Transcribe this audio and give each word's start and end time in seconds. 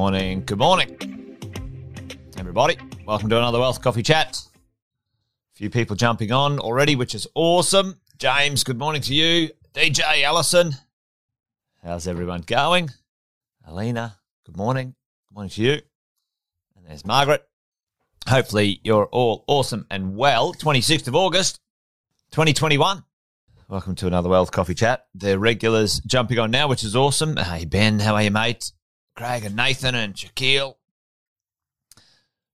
morning. 0.00 0.42
Good 0.46 0.56
morning, 0.58 1.36
everybody. 2.38 2.78
Welcome 3.04 3.28
to 3.28 3.36
another 3.36 3.58
Wealth 3.58 3.82
Coffee 3.82 4.02
Chat. 4.02 4.34
A 4.34 5.56
few 5.58 5.68
people 5.68 5.94
jumping 5.94 6.32
on 6.32 6.58
already, 6.58 6.96
which 6.96 7.14
is 7.14 7.26
awesome. 7.34 8.00
James, 8.16 8.64
good 8.64 8.78
morning 8.78 9.02
to 9.02 9.14
you. 9.14 9.50
DJ 9.74 10.22
Allison, 10.22 10.72
how's 11.84 12.08
everyone 12.08 12.40
going? 12.40 12.88
Alina, 13.66 14.16
good 14.46 14.56
morning. 14.56 14.94
Good 15.28 15.34
morning 15.34 15.50
to 15.50 15.62
you. 15.62 15.72
And 16.76 16.86
there's 16.88 17.04
Margaret. 17.04 17.46
Hopefully, 18.26 18.80
you're 18.82 19.04
all 19.04 19.44
awesome 19.48 19.86
and 19.90 20.16
well. 20.16 20.54
26th 20.54 21.08
of 21.08 21.14
August, 21.14 21.60
2021. 22.30 23.04
Welcome 23.68 23.96
to 23.96 24.06
another 24.06 24.30
Wealth 24.30 24.50
Coffee 24.50 24.72
Chat. 24.72 25.04
The 25.14 25.38
regulars 25.38 26.00
jumping 26.06 26.38
on 26.38 26.50
now, 26.50 26.68
which 26.68 26.84
is 26.84 26.96
awesome. 26.96 27.36
Hey, 27.36 27.66
Ben, 27.66 28.00
how 28.00 28.14
are 28.14 28.22
you, 28.22 28.30
mate? 28.30 28.72
Craig 29.20 29.44
and 29.44 29.54
Nathan 29.54 29.94
and 29.94 30.14
Shaquille. 30.14 30.76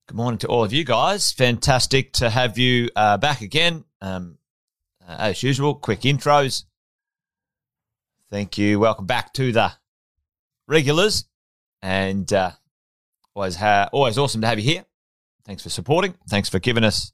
Good 0.08 0.16
morning 0.16 0.38
to 0.38 0.48
all 0.48 0.64
of 0.64 0.72
you 0.72 0.82
guys. 0.82 1.30
Fantastic 1.30 2.12
to 2.14 2.28
have 2.28 2.58
you 2.58 2.90
uh, 2.96 3.18
back 3.18 3.40
again. 3.40 3.84
Um, 4.00 4.38
uh, 5.00 5.14
as 5.16 5.44
usual, 5.44 5.76
quick 5.76 6.00
intros. 6.00 6.64
Thank 8.32 8.58
you. 8.58 8.80
Welcome 8.80 9.06
back 9.06 9.32
to 9.34 9.52
the 9.52 9.74
regulars. 10.66 11.26
And 11.82 12.32
uh, 12.32 12.50
always, 13.32 13.54
ha- 13.54 13.88
always 13.92 14.18
awesome 14.18 14.40
to 14.40 14.48
have 14.48 14.58
you 14.58 14.68
here. 14.68 14.84
Thanks 15.44 15.62
for 15.62 15.70
supporting. 15.70 16.14
Thanks 16.28 16.48
for 16.48 16.58
giving 16.58 16.82
us 16.82 17.12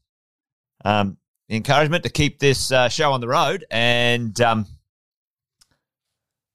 um, 0.82 1.19
encouragement 1.51 2.05
to 2.05 2.09
keep 2.09 2.38
this 2.38 2.73
uh, 2.73 2.88
show 2.88 3.12
on 3.12 3.21
the 3.21 3.29
road. 3.29 3.66
And 3.71 4.41
um, 4.41 4.66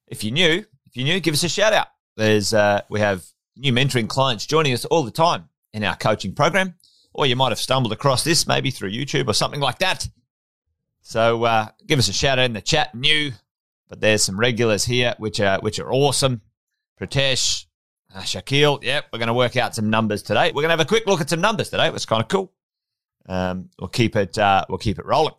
if 0.07 0.23
you're 0.23 0.33
new, 0.33 0.65
if 0.87 0.95
you're 0.97 1.05
new, 1.05 1.19
give 1.19 1.35
us 1.35 1.43
a 1.43 1.49
shout 1.49 1.73
out. 1.73 1.89
There's 2.17 2.51
uh, 2.51 2.81
we 2.89 2.99
have 2.99 3.23
new 3.55 3.71
mentoring 3.71 4.09
clients 4.09 4.45
joining 4.47 4.73
us 4.73 4.85
all 4.85 5.03
the 5.03 5.11
time 5.11 5.49
in 5.71 5.83
our 5.83 5.95
coaching 5.95 6.33
program, 6.33 6.73
or 7.13 7.27
you 7.27 7.35
might 7.35 7.49
have 7.49 7.59
stumbled 7.59 7.93
across 7.93 8.23
this 8.23 8.47
maybe 8.47 8.71
through 8.71 8.89
YouTube 8.89 9.27
or 9.29 9.33
something 9.33 9.61
like 9.61 9.77
that. 9.79 10.09
So 11.01 11.43
uh, 11.43 11.67
give 11.85 11.99
us 11.99 12.09
a 12.09 12.13
shout 12.13 12.39
out 12.39 12.45
in 12.45 12.53
the 12.53 12.61
chat, 12.61 12.93
new. 12.95 13.31
But 13.87 14.01
there's 14.01 14.23
some 14.23 14.37
regulars 14.37 14.83
here, 14.83 15.13
which 15.19 15.39
are 15.39 15.59
which 15.59 15.79
are 15.79 15.93
awesome. 15.93 16.41
Pratesh, 16.99 17.67
uh, 18.13 18.21
Shaquille, 18.21 18.83
yep, 18.83 19.05
we're 19.13 19.19
going 19.19 19.27
to 19.27 19.33
work 19.33 19.55
out 19.55 19.75
some 19.75 19.91
numbers 19.91 20.23
today. 20.23 20.47
We're 20.47 20.63
going 20.63 20.69
to 20.69 20.71
have 20.71 20.79
a 20.79 20.85
quick 20.85 21.05
look 21.05 21.21
at 21.21 21.29
some 21.29 21.39
numbers 21.39 21.69
today. 21.69 21.87
It's 21.89 22.07
kind 22.07 22.23
of 22.23 22.27
cool. 22.27 22.51
Um, 23.29 23.69
we'll 23.79 23.89
keep 23.89 24.15
it 24.15 24.37
uh, 24.39 24.65
we'll 24.67 24.79
keep 24.79 24.97
it 24.97 25.05
rolling. 25.05 25.35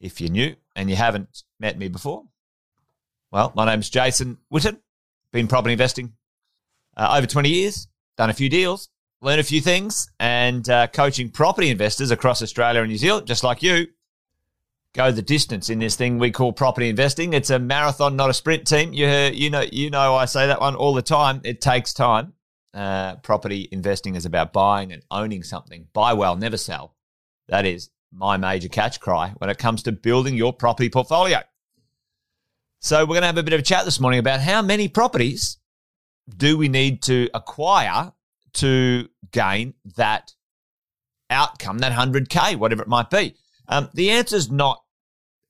If 0.00 0.22
you're 0.22 0.30
new 0.30 0.56
and 0.74 0.88
you 0.88 0.96
haven't 0.96 1.44
met 1.58 1.76
me 1.76 1.88
before, 1.88 2.24
well, 3.30 3.52
my 3.54 3.66
name's 3.66 3.90
Jason 3.90 4.38
Witten. 4.50 4.78
Been 5.32 5.48
property 5.48 5.72
investing 5.72 6.12
uh, 6.96 7.14
over 7.16 7.26
20 7.26 7.48
years. 7.48 7.88
Done 8.16 8.30
a 8.30 8.34
few 8.34 8.48
deals, 8.48 8.90
learned 9.22 9.40
a 9.40 9.44
few 9.44 9.60
things, 9.60 10.10
and 10.18 10.68
uh, 10.68 10.88
coaching 10.88 11.30
property 11.30 11.70
investors 11.70 12.10
across 12.10 12.42
Australia 12.42 12.80
and 12.80 12.90
New 12.90 12.98
Zealand, 12.98 13.26
just 13.26 13.44
like 13.44 13.62
you. 13.62 13.86
Go 14.92 15.12
the 15.12 15.22
distance 15.22 15.70
in 15.70 15.78
this 15.78 15.94
thing 15.94 16.18
we 16.18 16.32
call 16.32 16.52
property 16.52 16.88
investing. 16.88 17.32
It's 17.32 17.50
a 17.50 17.60
marathon, 17.60 18.16
not 18.16 18.28
a 18.28 18.34
sprint 18.34 18.66
team. 18.66 18.92
You 18.92 19.06
you 19.06 19.48
know 19.48 19.64
you 19.70 19.88
know 19.88 20.16
I 20.16 20.24
say 20.24 20.48
that 20.48 20.60
one 20.60 20.74
all 20.74 20.94
the 20.94 21.02
time. 21.02 21.40
It 21.44 21.60
takes 21.60 21.94
time 21.94 22.32
uh, 22.74 23.16
property 23.16 23.68
investing 23.72 24.14
is 24.14 24.26
about 24.26 24.52
buying 24.52 24.92
and 24.92 25.02
owning 25.10 25.42
something. 25.42 25.88
Buy 25.92 26.12
well, 26.12 26.36
never 26.36 26.56
sell. 26.56 26.94
That 27.48 27.66
is 27.66 27.90
my 28.12 28.36
major 28.36 28.68
catch 28.68 29.00
cry 29.00 29.32
when 29.38 29.50
it 29.50 29.58
comes 29.58 29.82
to 29.84 29.92
building 29.92 30.34
your 30.34 30.52
property 30.52 30.88
portfolio. 30.88 31.40
So, 32.82 33.02
we're 33.02 33.08
going 33.14 33.20
to 33.22 33.26
have 33.26 33.36
a 33.36 33.42
bit 33.42 33.52
of 33.52 33.60
a 33.60 33.62
chat 33.62 33.84
this 33.84 34.00
morning 34.00 34.20
about 34.20 34.40
how 34.40 34.62
many 34.62 34.88
properties 34.88 35.58
do 36.34 36.56
we 36.56 36.68
need 36.68 37.02
to 37.02 37.28
acquire 37.34 38.12
to 38.54 39.06
gain 39.32 39.74
that 39.96 40.32
outcome, 41.28 41.78
that 41.80 41.92
100K, 41.92 42.56
whatever 42.56 42.80
it 42.80 42.88
might 42.88 43.10
be. 43.10 43.36
Um, 43.68 43.90
the 43.92 44.10
answer 44.12 44.36
is 44.36 44.50
not 44.50 44.82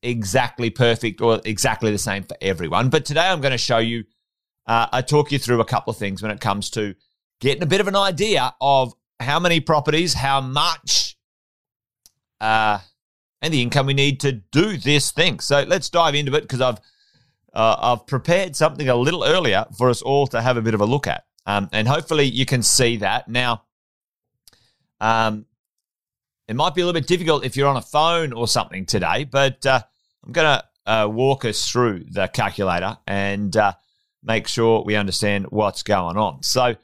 exactly 0.03 0.69
perfect 0.69 1.21
or 1.21 1.39
exactly 1.45 1.89
the 1.91 1.97
same 1.97 2.23
for 2.23 2.35
everyone, 2.41 2.89
but 2.89 3.05
today 3.05 3.21
I'm 3.27 3.39
going 3.39 3.51
to 3.51 3.57
show 3.57 3.77
you, 3.77 4.03
uh, 4.67 4.87
I 4.91 5.01
talk 5.01 5.31
you 5.31 5.39
through 5.39 5.61
a 5.61 5.65
couple 5.65 5.91
of 5.91 5.97
things 5.97 6.21
when 6.21 6.31
it 6.31 6.41
comes 6.41 6.69
to 6.71 6.95
getting 7.39 7.63
a 7.63 7.67
bit 7.67 7.79
of 7.79 7.87
an 7.87 7.95
idea 7.95 8.53
of 8.59 8.93
how 9.21 9.39
many 9.39 9.61
properties, 9.61 10.13
how 10.13 10.41
much, 10.41 11.17
uh, 12.41 12.79
and 13.41 13.53
the 13.53 13.61
income 13.61 13.85
we 13.85 13.93
need 13.93 14.19
to 14.19 14.33
do 14.33 14.75
this 14.75 15.11
thing. 15.11 15.39
So 15.39 15.63
let's 15.63 15.89
dive 15.89 16.13
into 16.13 16.35
it 16.35 16.41
because 16.41 16.59
I've 16.59 16.79
uh, 17.53 17.75
I've 17.79 18.07
prepared 18.07 18.55
something 18.55 18.87
a 18.87 18.95
little 18.95 19.23
earlier 19.23 19.65
for 19.77 19.89
us 19.89 20.01
all 20.01 20.27
to 20.27 20.41
have 20.41 20.57
a 20.57 20.61
bit 20.61 20.73
of 20.73 20.81
a 20.81 20.85
look 20.85 21.07
at, 21.07 21.25
um, 21.45 21.69
and 21.71 21.87
hopefully 21.87 22.25
you 22.25 22.45
can 22.45 22.63
see 22.63 22.97
that 22.97 23.27
now. 23.27 23.63
Um, 24.99 25.45
it 26.47 26.55
might 26.55 26.75
be 26.75 26.81
a 26.81 26.85
little 26.85 26.99
bit 26.99 27.07
difficult 27.07 27.45
if 27.45 27.55
you're 27.55 27.67
on 27.67 27.77
a 27.77 27.81
phone 27.81 28.33
or 28.33 28.47
something 28.47 28.85
today, 28.85 29.23
but 29.23 29.65
uh, 29.65 29.81
I'm 30.23 30.31
going 30.31 30.59
to 30.59 30.91
uh, 30.91 31.07
walk 31.07 31.45
us 31.45 31.69
through 31.69 32.05
the 32.09 32.27
calculator 32.27 32.97
and 33.07 33.55
uh, 33.55 33.73
make 34.23 34.47
sure 34.47 34.83
we 34.83 34.95
understand 34.95 35.45
what's 35.49 35.83
going 35.83 36.17
on. 36.17 36.43
So 36.43 36.75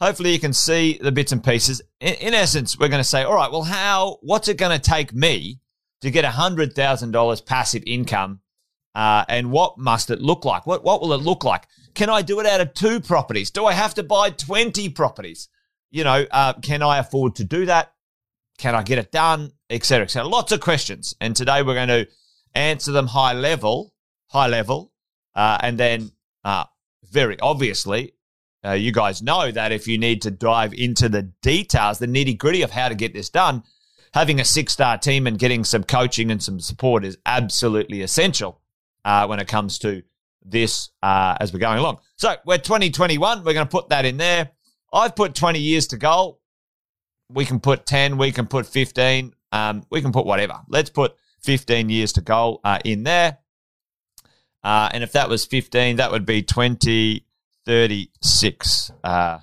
hopefully 0.00 0.32
you 0.32 0.38
can 0.38 0.52
see 0.52 0.98
the 1.00 1.12
bits 1.12 1.32
and 1.32 1.42
pieces. 1.42 1.82
In, 2.00 2.14
in 2.14 2.34
essence, 2.34 2.78
we're 2.78 2.88
going 2.88 3.02
to 3.02 3.08
say, 3.08 3.22
all 3.22 3.34
right, 3.34 3.50
well, 3.50 3.62
how, 3.62 4.18
what's 4.22 4.48
it 4.48 4.58
going 4.58 4.78
to 4.78 4.82
take 4.82 5.12
me 5.12 5.60
to 6.02 6.10
get 6.10 6.24
$100,000 6.24 7.46
passive 7.46 7.82
income? 7.86 8.40
Uh, 8.96 9.26
and 9.28 9.50
what 9.50 9.76
must 9.76 10.10
it 10.10 10.22
look 10.22 10.46
like? 10.46 10.66
What, 10.66 10.82
what 10.82 11.02
will 11.02 11.12
it 11.12 11.20
look 11.20 11.44
like? 11.44 11.66
Can 11.94 12.08
I 12.08 12.22
do 12.22 12.40
it 12.40 12.46
out 12.46 12.62
of 12.62 12.72
two 12.72 12.98
properties? 12.98 13.50
Do 13.50 13.66
I 13.66 13.74
have 13.74 13.92
to 13.96 14.02
buy 14.02 14.30
20 14.30 14.88
properties? 14.88 15.50
You 15.90 16.02
know, 16.02 16.24
uh, 16.30 16.54
can 16.54 16.82
I 16.82 16.96
afford 16.96 17.36
to 17.36 17.44
do 17.44 17.66
that? 17.66 17.92
Can 18.56 18.74
I 18.74 18.82
get 18.82 18.96
it 18.96 19.12
done? 19.12 19.52
Etc. 19.68 20.02
Etc. 20.02 20.26
Lots 20.26 20.50
of 20.50 20.60
questions. 20.60 21.14
And 21.20 21.36
today 21.36 21.60
we're 21.60 21.74
going 21.74 21.88
to 21.88 22.08
answer 22.54 22.90
them 22.90 23.06
high 23.06 23.34
level, 23.34 23.92
high 24.28 24.46
level, 24.46 24.94
uh, 25.34 25.58
and 25.60 25.76
then 25.76 26.10
uh, 26.42 26.64
very 27.04 27.38
obviously 27.40 28.14
uh, 28.64 28.72
you 28.72 28.92
guys 28.92 29.20
know 29.20 29.50
that 29.50 29.72
if 29.72 29.86
you 29.86 29.98
need 29.98 30.22
to 30.22 30.30
dive 30.30 30.72
into 30.72 31.10
the 31.10 31.24
details, 31.42 31.98
the 31.98 32.06
nitty 32.06 32.38
gritty 32.38 32.62
of 32.62 32.70
how 32.70 32.88
to 32.88 32.94
get 32.94 33.12
this 33.12 33.28
done, 33.28 33.62
having 34.14 34.40
a 34.40 34.44
six 34.44 34.72
star 34.72 34.96
team 34.96 35.26
and 35.26 35.38
getting 35.38 35.64
some 35.64 35.84
coaching 35.84 36.30
and 36.30 36.42
some 36.42 36.60
support 36.60 37.04
is 37.04 37.18
absolutely 37.26 38.00
essential 38.00 38.62
uh, 39.06 39.26
when 39.26 39.40
it 39.40 39.48
comes 39.48 39.78
to 39.78 40.02
this 40.44 40.90
uh, 41.02 41.38
as 41.40 41.50
we're 41.52 41.58
going 41.60 41.78
along. 41.78 42.00
So 42.16 42.34
we're 42.44 42.58
2021. 42.58 43.44
We're 43.44 43.54
going 43.54 43.66
to 43.66 43.70
put 43.70 43.88
that 43.90 44.04
in 44.04 44.16
there. 44.18 44.50
I've 44.92 45.16
put 45.16 45.34
20 45.34 45.60
years 45.60 45.86
to 45.88 45.96
goal. 45.96 46.40
We 47.30 47.46
can 47.46 47.60
put 47.60 47.86
10. 47.86 48.18
We 48.18 48.32
can 48.32 48.46
put 48.46 48.66
15. 48.66 49.32
Um, 49.52 49.86
we 49.90 50.02
can 50.02 50.12
put 50.12 50.26
whatever. 50.26 50.60
Let's 50.68 50.90
put 50.90 51.14
15 51.42 51.88
years 51.88 52.12
to 52.14 52.20
goal 52.20 52.60
uh, 52.64 52.80
in 52.84 53.04
there. 53.04 53.38
Uh, 54.64 54.88
and 54.92 55.04
if 55.04 55.12
that 55.12 55.28
was 55.28 55.44
15, 55.46 55.96
that 55.96 56.10
would 56.10 56.26
be 56.26 56.42
2036. 56.42 58.90
Uh, 59.04 59.38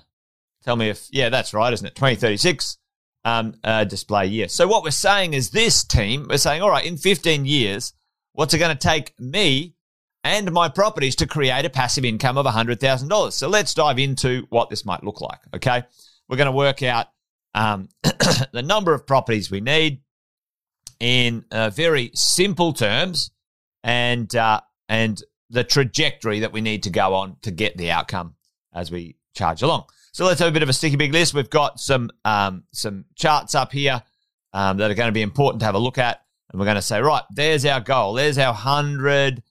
tell 0.62 0.76
me 0.76 0.90
if, 0.90 1.08
yeah, 1.10 1.30
that's 1.30 1.54
right, 1.54 1.72
isn't 1.72 1.86
it? 1.86 1.94
2036 1.94 2.76
um, 3.24 3.54
uh, 3.64 3.84
display 3.84 4.26
year. 4.26 4.48
So 4.48 4.68
what 4.68 4.84
we're 4.84 4.90
saying 4.90 5.32
is 5.32 5.48
this 5.50 5.84
team, 5.84 6.26
we're 6.28 6.36
saying, 6.36 6.60
all 6.60 6.68
right, 6.70 6.84
in 6.84 6.98
15 6.98 7.46
years, 7.46 7.94
what's 8.34 8.52
it 8.52 8.58
going 8.58 8.76
to 8.76 8.88
take 8.88 9.18
me 9.18 9.74
and 10.22 10.52
my 10.52 10.68
properties 10.68 11.16
to 11.16 11.26
create 11.26 11.64
a 11.64 11.70
passive 11.70 12.04
income 12.04 12.36
of 12.36 12.46
$100,000? 12.46 13.32
So 13.32 13.48
let's 13.48 13.72
dive 13.74 13.98
into 13.98 14.46
what 14.50 14.68
this 14.68 14.84
might 14.84 15.02
look 15.02 15.20
like, 15.20 15.40
okay? 15.54 15.84
We're 16.28 16.36
going 16.36 16.46
to 16.46 16.52
work 16.52 16.82
out 16.82 17.06
um, 17.54 17.88
the 18.02 18.62
number 18.62 18.92
of 18.92 19.06
properties 19.06 19.50
we 19.50 19.60
need 19.60 20.02
in 21.00 21.44
uh, 21.50 21.70
very 21.70 22.10
simple 22.14 22.72
terms 22.72 23.30
and 23.82 24.34
uh, 24.34 24.60
and 24.88 25.22
the 25.50 25.64
trajectory 25.64 26.40
that 26.40 26.52
we 26.52 26.60
need 26.60 26.84
to 26.84 26.90
go 26.90 27.14
on 27.14 27.36
to 27.42 27.50
get 27.50 27.76
the 27.76 27.90
outcome 27.90 28.34
as 28.72 28.90
we 28.90 29.16
charge 29.34 29.62
along. 29.62 29.84
So 30.12 30.24
let's 30.24 30.40
have 30.40 30.48
a 30.48 30.52
bit 30.52 30.62
of 30.62 30.68
a 30.68 30.72
sticky 30.72 30.96
big 30.96 31.12
list. 31.12 31.34
We've 31.34 31.50
got 31.50 31.78
some 31.78 32.10
um, 32.24 32.64
some 32.72 33.04
charts 33.14 33.54
up 33.54 33.72
here 33.72 34.02
um, 34.52 34.78
that 34.78 34.90
are 34.90 34.94
going 34.94 35.08
to 35.08 35.12
be 35.12 35.22
important 35.22 35.60
to 35.60 35.66
have 35.66 35.74
a 35.74 35.78
look 35.78 35.98
at, 35.98 36.23
and 36.54 36.60
we're 36.60 36.66
going 36.66 36.76
to 36.76 36.82
say, 36.82 37.00
right, 37.00 37.24
there's 37.32 37.66
our 37.66 37.80
goal. 37.80 38.14
There's 38.14 38.38
our 38.38 38.54
hundred 38.54 39.42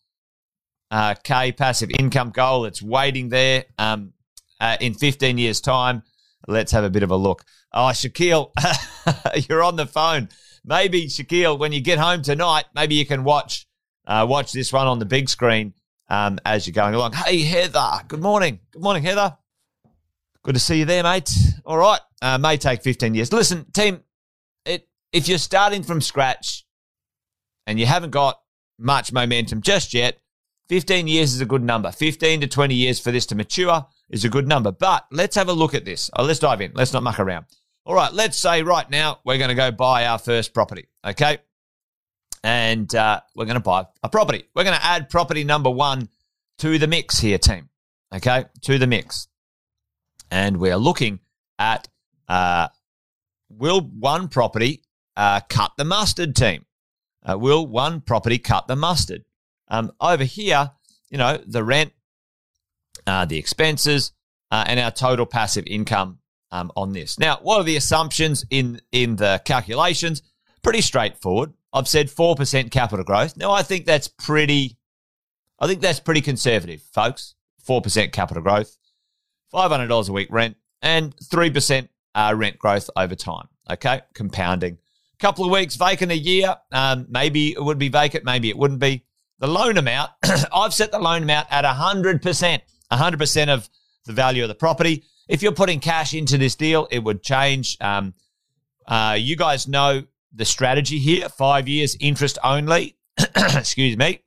uh, 0.89 1.15
k 1.21 1.51
passive 1.51 1.89
income 1.99 2.29
goal. 2.29 2.63
It's 2.63 2.81
waiting 2.81 3.27
there 3.27 3.65
um, 3.77 4.13
uh, 4.61 4.77
in 4.79 4.93
15 4.93 5.37
years' 5.37 5.59
time. 5.59 6.03
Let's 6.47 6.71
have 6.71 6.85
a 6.85 6.89
bit 6.89 7.03
of 7.03 7.11
a 7.11 7.17
look. 7.17 7.43
Oh, 7.73 7.91
Shaquille, 7.91 8.51
you're 9.49 9.61
on 9.61 9.75
the 9.75 9.85
phone. 9.85 10.29
Maybe 10.63 11.07
Shaquille, 11.07 11.59
when 11.59 11.73
you 11.73 11.81
get 11.81 11.99
home 11.99 12.21
tonight, 12.21 12.67
maybe 12.73 12.95
you 12.95 13.05
can 13.05 13.25
watch 13.25 13.67
uh, 14.07 14.25
watch 14.29 14.53
this 14.53 14.71
one 14.71 14.87
on 14.87 14.99
the 14.99 15.05
big 15.05 15.27
screen 15.27 15.73
um, 16.07 16.39
as 16.45 16.65
you're 16.65 16.73
going 16.73 16.95
along. 16.95 17.11
Hey, 17.11 17.41
Heather. 17.41 17.99
Good 18.07 18.21
morning. 18.21 18.61
Good 18.71 18.81
morning, 18.81 19.03
Heather. 19.03 19.35
Good 20.41 20.53
to 20.53 20.61
see 20.61 20.79
you 20.79 20.85
there, 20.85 21.03
mate. 21.03 21.29
All 21.65 21.77
right. 21.77 21.99
Uh, 22.21 22.37
may 22.37 22.55
take 22.55 22.81
15 22.81 23.13
years. 23.13 23.33
Listen, 23.33 23.65
team, 23.73 24.03
it, 24.65 24.87
if 25.11 25.27
you're 25.27 25.37
starting 25.37 25.83
from 25.83 25.99
scratch 25.99 26.63
and 27.65 27.79
you 27.79 27.85
haven't 27.85 28.11
got 28.11 28.39
much 28.77 29.11
momentum 29.11 29.61
just 29.61 29.93
yet, 29.93 30.19
15 30.69 31.07
years 31.07 31.33
is 31.33 31.41
a 31.41 31.45
good 31.45 31.63
number. 31.63 31.91
15 31.91 32.41
to 32.41 32.47
20 32.47 32.73
years 32.73 32.99
for 32.99 33.11
this 33.11 33.25
to 33.27 33.35
mature. 33.35 33.85
is 34.09 34.25
a 34.25 34.29
good 34.29 34.47
number. 34.47 34.71
But 34.71 35.05
let's 35.11 35.35
have 35.35 35.49
a 35.49 35.53
look 35.53 35.73
at 35.73 35.85
this. 35.85 36.09
Oh, 36.15 36.23
let's 36.23 36.39
dive 36.39 36.61
in. 36.61 36.71
Let's 36.73 36.93
not 36.93 37.03
muck 37.03 37.19
around. 37.19 37.45
All 37.85 37.95
right, 37.95 38.13
let's 38.13 38.37
say 38.37 38.63
right 38.63 38.89
now 38.89 39.19
we're 39.25 39.37
going 39.37 39.49
to 39.49 39.55
go 39.55 39.71
buy 39.71 40.05
our 40.05 40.17
first 40.17 40.53
property. 40.53 40.87
Okay. 41.05 41.39
And 42.43 42.93
uh, 42.95 43.21
we're 43.35 43.45
going 43.45 43.55
to 43.55 43.61
buy 43.61 43.85
a 44.03 44.09
property. 44.09 44.45
We're 44.55 44.63
going 44.63 44.75
to 44.77 44.85
add 44.85 45.09
property 45.09 45.43
number 45.43 45.69
one 45.69 46.09
to 46.59 46.77
the 46.77 46.87
mix 46.87 47.19
here, 47.19 47.37
team. 47.37 47.69
Okay. 48.13 48.45
To 48.61 48.77
the 48.77 48.87
mix. 48.87 49.27
And 50.31 50.57
we're 50.57 50.77
looking 50.77 51.19
at 51.59 51.87
uh, 52.27 52.69
will 53.49 53.81
one 53.81 54.27
property 54.29 54.81
uh, 55.15 55.41
cut 55.49 55.73
the 55.77 55.85
mustard 55.85 56.35
team? 56.35 56.65
Uh, 57.23 57.37
will 57.37 57.65
one 57.65 58.01
property 58.01 58.37
cut 58.37 58.67
the 58.67 58.75
mustard? 58.75 59.23
Um, 59.69 59.91
over 59.99 60.23
here, 60.23 60.71
you 61.09 61.17
know, 61.17 61.39
the 61.45 61.63
rent, 61.63 61.93
uh, 63.07 63.25
the 63.25 63.37
expenses, 63.37 64.11
uh, 64.51 64.65
and 64.67 64.79
our 64.79 64.91
total 64.91 65.25
passive 65.25 65.65
income 65.67 66.19
um, 66.51 66.71
on 66.75 66.93
this. 66.93 67.17
Now, 67.17 67.39
what 67.41 67.59
are 67.59 67.63
the 67.63 67.77
assumptions 67.77 68.45
in 68.49 68.81
in 68.91 69.15
the 69.15 69.41
calculations? 69.45 70.21
Pretty 70.61 70.81
straightforward. 70.81 71.53
I've 71.73 71.87
said 71.87 72.09
four 72.09 72.35
percent 72.35 72.71
capital 72.71 73.03
growth. 73.03 73.35
Now, 73.35 73.51
I 73.51 73.63
think 73.63 73.85
that's 73.85 74.07
pretty. 74.07 74.77
I 75.59 75.67
think 75.67 75.81
that's 75.81 75.99
pretty 75.99 76.21
conservative, 76.21 76.81
folks. 76.93 77.35
Four 77.63 77.81
percent 77.81 78.11
capital 78.11 78.43
growth, 78.43 78.77
five 79.49 79.71
hundred 79.71 79.87
dollars 79.87 80.09
a 80.09 80.13
week 80.13 80.27
rent, 80.29 80.57
and 80.81 81.15
three 81.31 81.49
percent 81.49 81.89
uh, 82.13 82.33
rent 82.35 82.59
growth 82.59 82.89
over 82.95 83.15
time. 83.15 83.47
Okay, 83.71 84.01
compounding. 84.13 84.77
Couple 85.23 85.45
of 85.45 85.51
weeks 85.51 85.77
vacant 85.77 86.11
a 86.11 86.17
year. 86.17 86.53
Um, 86.73 87.05
maybe 87.07 87.53
it 87.53 87.63
would 87.63 87.79
be 87.79 87.87
vacant. 87.87 88.25
Maybe 88.25 88.49
it 88.49 88.57
wouldn't 88.57 88.81
be. 88.81 89.05
The 89.39 89.47
loan 89.47 89.77
amount. 89.77 90.11
I've 90.53 90.73
set 90.73 90.91
the 90.91 90.99
loan 90.99 91.23
amount 91.23 91.47
at 91.49 91.63
hundred 91.63 92.21
percent. 92.21 92.61
hundred 92.91 93.19
percent 93.19 93.49
of 93.49 93.69
the 94.03 94.11
value 94.11 94.43
of 94.43 94.49
the 94.49 94.55
property. 94.55 95.05
If 95.29 95.41
you're 95.41 95.53
putting 95.53 95.79
cash 95.79 96.13
into 96.13 96.37
this 96.37 96.55
deal, 96.55 96.89
it 96.91 96.99
would 96.99 97.23
change. 97.23 97.77
Um, 97.79 98.15
uh, 98.85 99.15
you 99.17 99.37
guys 99.37 99.65
know 99.65 100.03
the 100.33 100.43
strategy 100.43 100.99
here: 100.99 101.29
five 101.29 101.69
years 101.69 101.95
interest 102.01 102.37
only. 102.43 102.97
Excuse 103.37 103.95
me. 103.95 104.25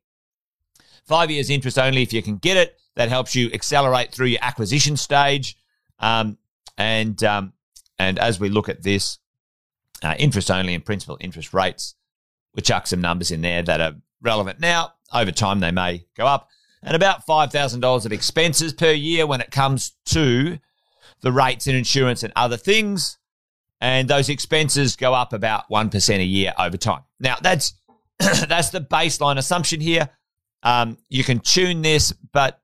Five 1.05 1.31
years 1.31 1.51
interest 1.51 1.79
only 1.79 2.01
if 2.01 2.15
you 2.15 2.23
can 2.23 2.39
get 2.39 2.57
it. 2.57 2.81
That 2.95 3.11
helps 3.11 3.35
you 3.35 3.51
accelerate 3.53 4.13
through 4.13 4.29
your 4.29 4.41
acquisition 4.41 4.97
stage. 4.97 5.59
Um, 5.99 6.39
and 6.79 7.23
um, 7.23 7.53
and 7.99 8.19
as 8.19 8.41
we 8.41 8.49
look 8.49 8.71
at 8.71 8.83
this, 8.83 9.19
uh, 10.03 10.15
interest 10.19 10.51
only 10.51 10.75
and 10.75 10.85
principal 10.85 11.17
interest 11.21 11.53
rates, 11.53 11.95
we 12.55 12.63
chuck 12.63 12.87
some 12.87 13.01
numbers 13.01 13.31
in 13.31 13.43
there 13.43 13.63
that 13.63 13.81
are 13.81 13.95
relevant 14.23 14.61
now. 14.61 14.93
Over 15.13 15.31
time, 15.31 15.61
they 15.61 15.71
may 15.71 16.07
go 16.17 16.27
up. 16.27 16.49
And 16.83 16.95
about 16.95 17.27
$5,000 17.27 18.07
of 18.07 18.13
expenses 18.13 18.73
per 18.73 18.93
year 18.93 19.27
when 19.27 19.41
it 19.41 19.51
comes 19.51 19.93
to 20.07 20.59
the 21.21 21.33
rates 21.33 21.67
and 21.67 21.77
insurance 21.77 22.23
and 22.23 22.33
other 22.37 22.57
things. 22.57 23.19
And 23.81 24.09
those 24.09 24.29
expenses 24.29 24.97
go 24.97 25.13
up 25.13 25.33
about 25.33 25.69
1% 25.71 26.19
a 26.19 26.25
year 26.25 26.55
over 26.59 26.77
time. 26.77 27.03
Now, 27.21 27.37
that's 27.41 27.75
that's 28.19 28.71
the 28.71 28.81
baseline 28.81 29.37
assumption 29.37 29.81
here. 29.81 30.09
Um, 30.63 30.97
you 31.09 31.23
can 31.23 31.41
tune 31.41 31.83
this, 31.83 32.13
but 32.33 32.61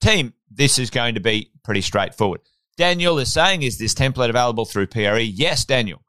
team, 0.00 0.32
this 0.50 0.78
is 0.78 0.90
going 0.90 1.14
to 1.14 1.20
be 1.20 1.50
pretty 1.64 1.80
straightforward. 1.80 2.40
Daniel 2.76 3.18
is 3.18 3.32
saying, 3.32 3.62
is 3.62 3.78
this 3.78 3.94
template 3.94 4.30
available 4.30 4.64
through 4.64 4.86
PRE? 4.86 5.18
Yes, 5.18 5.64
Daniel. 5.64 6.01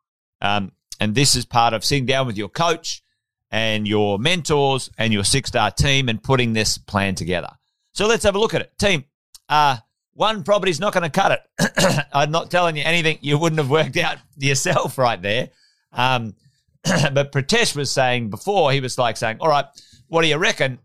Um, 0.43 0.73
and 0.99 1.15
this 1.15 1.35
is 1.35 1.45
part 1.45 1.73
of 1.73 1.83
sitting 1.83 2.05
down 2.05 2.27
with 2.27 2.37
your 2.37 2.49
coach 2.49 3.01
and 3.49 3.87
your 3.87 4.19
mentors 4.19 4.91
and 4.97 5.11
your 5.11 5.23
six 5.23 5.49
star 5.49 5.71
team 5.71 6.09
and 6.09 6.21
putting 6.21 6.53
this 6.53 6.77
plan 6.77 7.15
together. 7.15 7.49
So 7.93 8.07
let's 8.07 8.23
have 8.23 8.35
a 8.35 8.39
look 8.39 8.53
at 8.53 8.61
it. 8.61 8.77
Team, 8.77 9.05
uh, 9.49 9.77
one 10.13 10.43
property's 10.43 10.79
not 10.79 10.93
going 10.93 11.09
to 11.09 11.09
cut 11.09 11.31
it. 11.59 12.05
I'm 12.13 12.31
not 12.31 12.51
telling 12.51 12.77
you 12.77 12.83
anything 12.83 13.17
you 13.21 13.37
wouldn't 13.37 13.59
have 13.59 13.69
worked 13.69 13.97
out 13.97 14.17
yourself 14.37 14.97
right 14.97 15.21
there. 15.21 15.49
Um, 15.91 16.35
but 16.83 17.31
Pratesh 17.31 17.75
was 17.75 17.91
saying 17.91 18.29
before, 18.29 18.71
he 18.71 18.79
was 18.79 18.97
like 18.97 19.17
saying, 19.17 19.37
All 19.39 19.49
right, 19.49 19.65
what 20.07 20.21
do 20.21 20.27
you 20.27 20.37
reckon? 20.37 20.79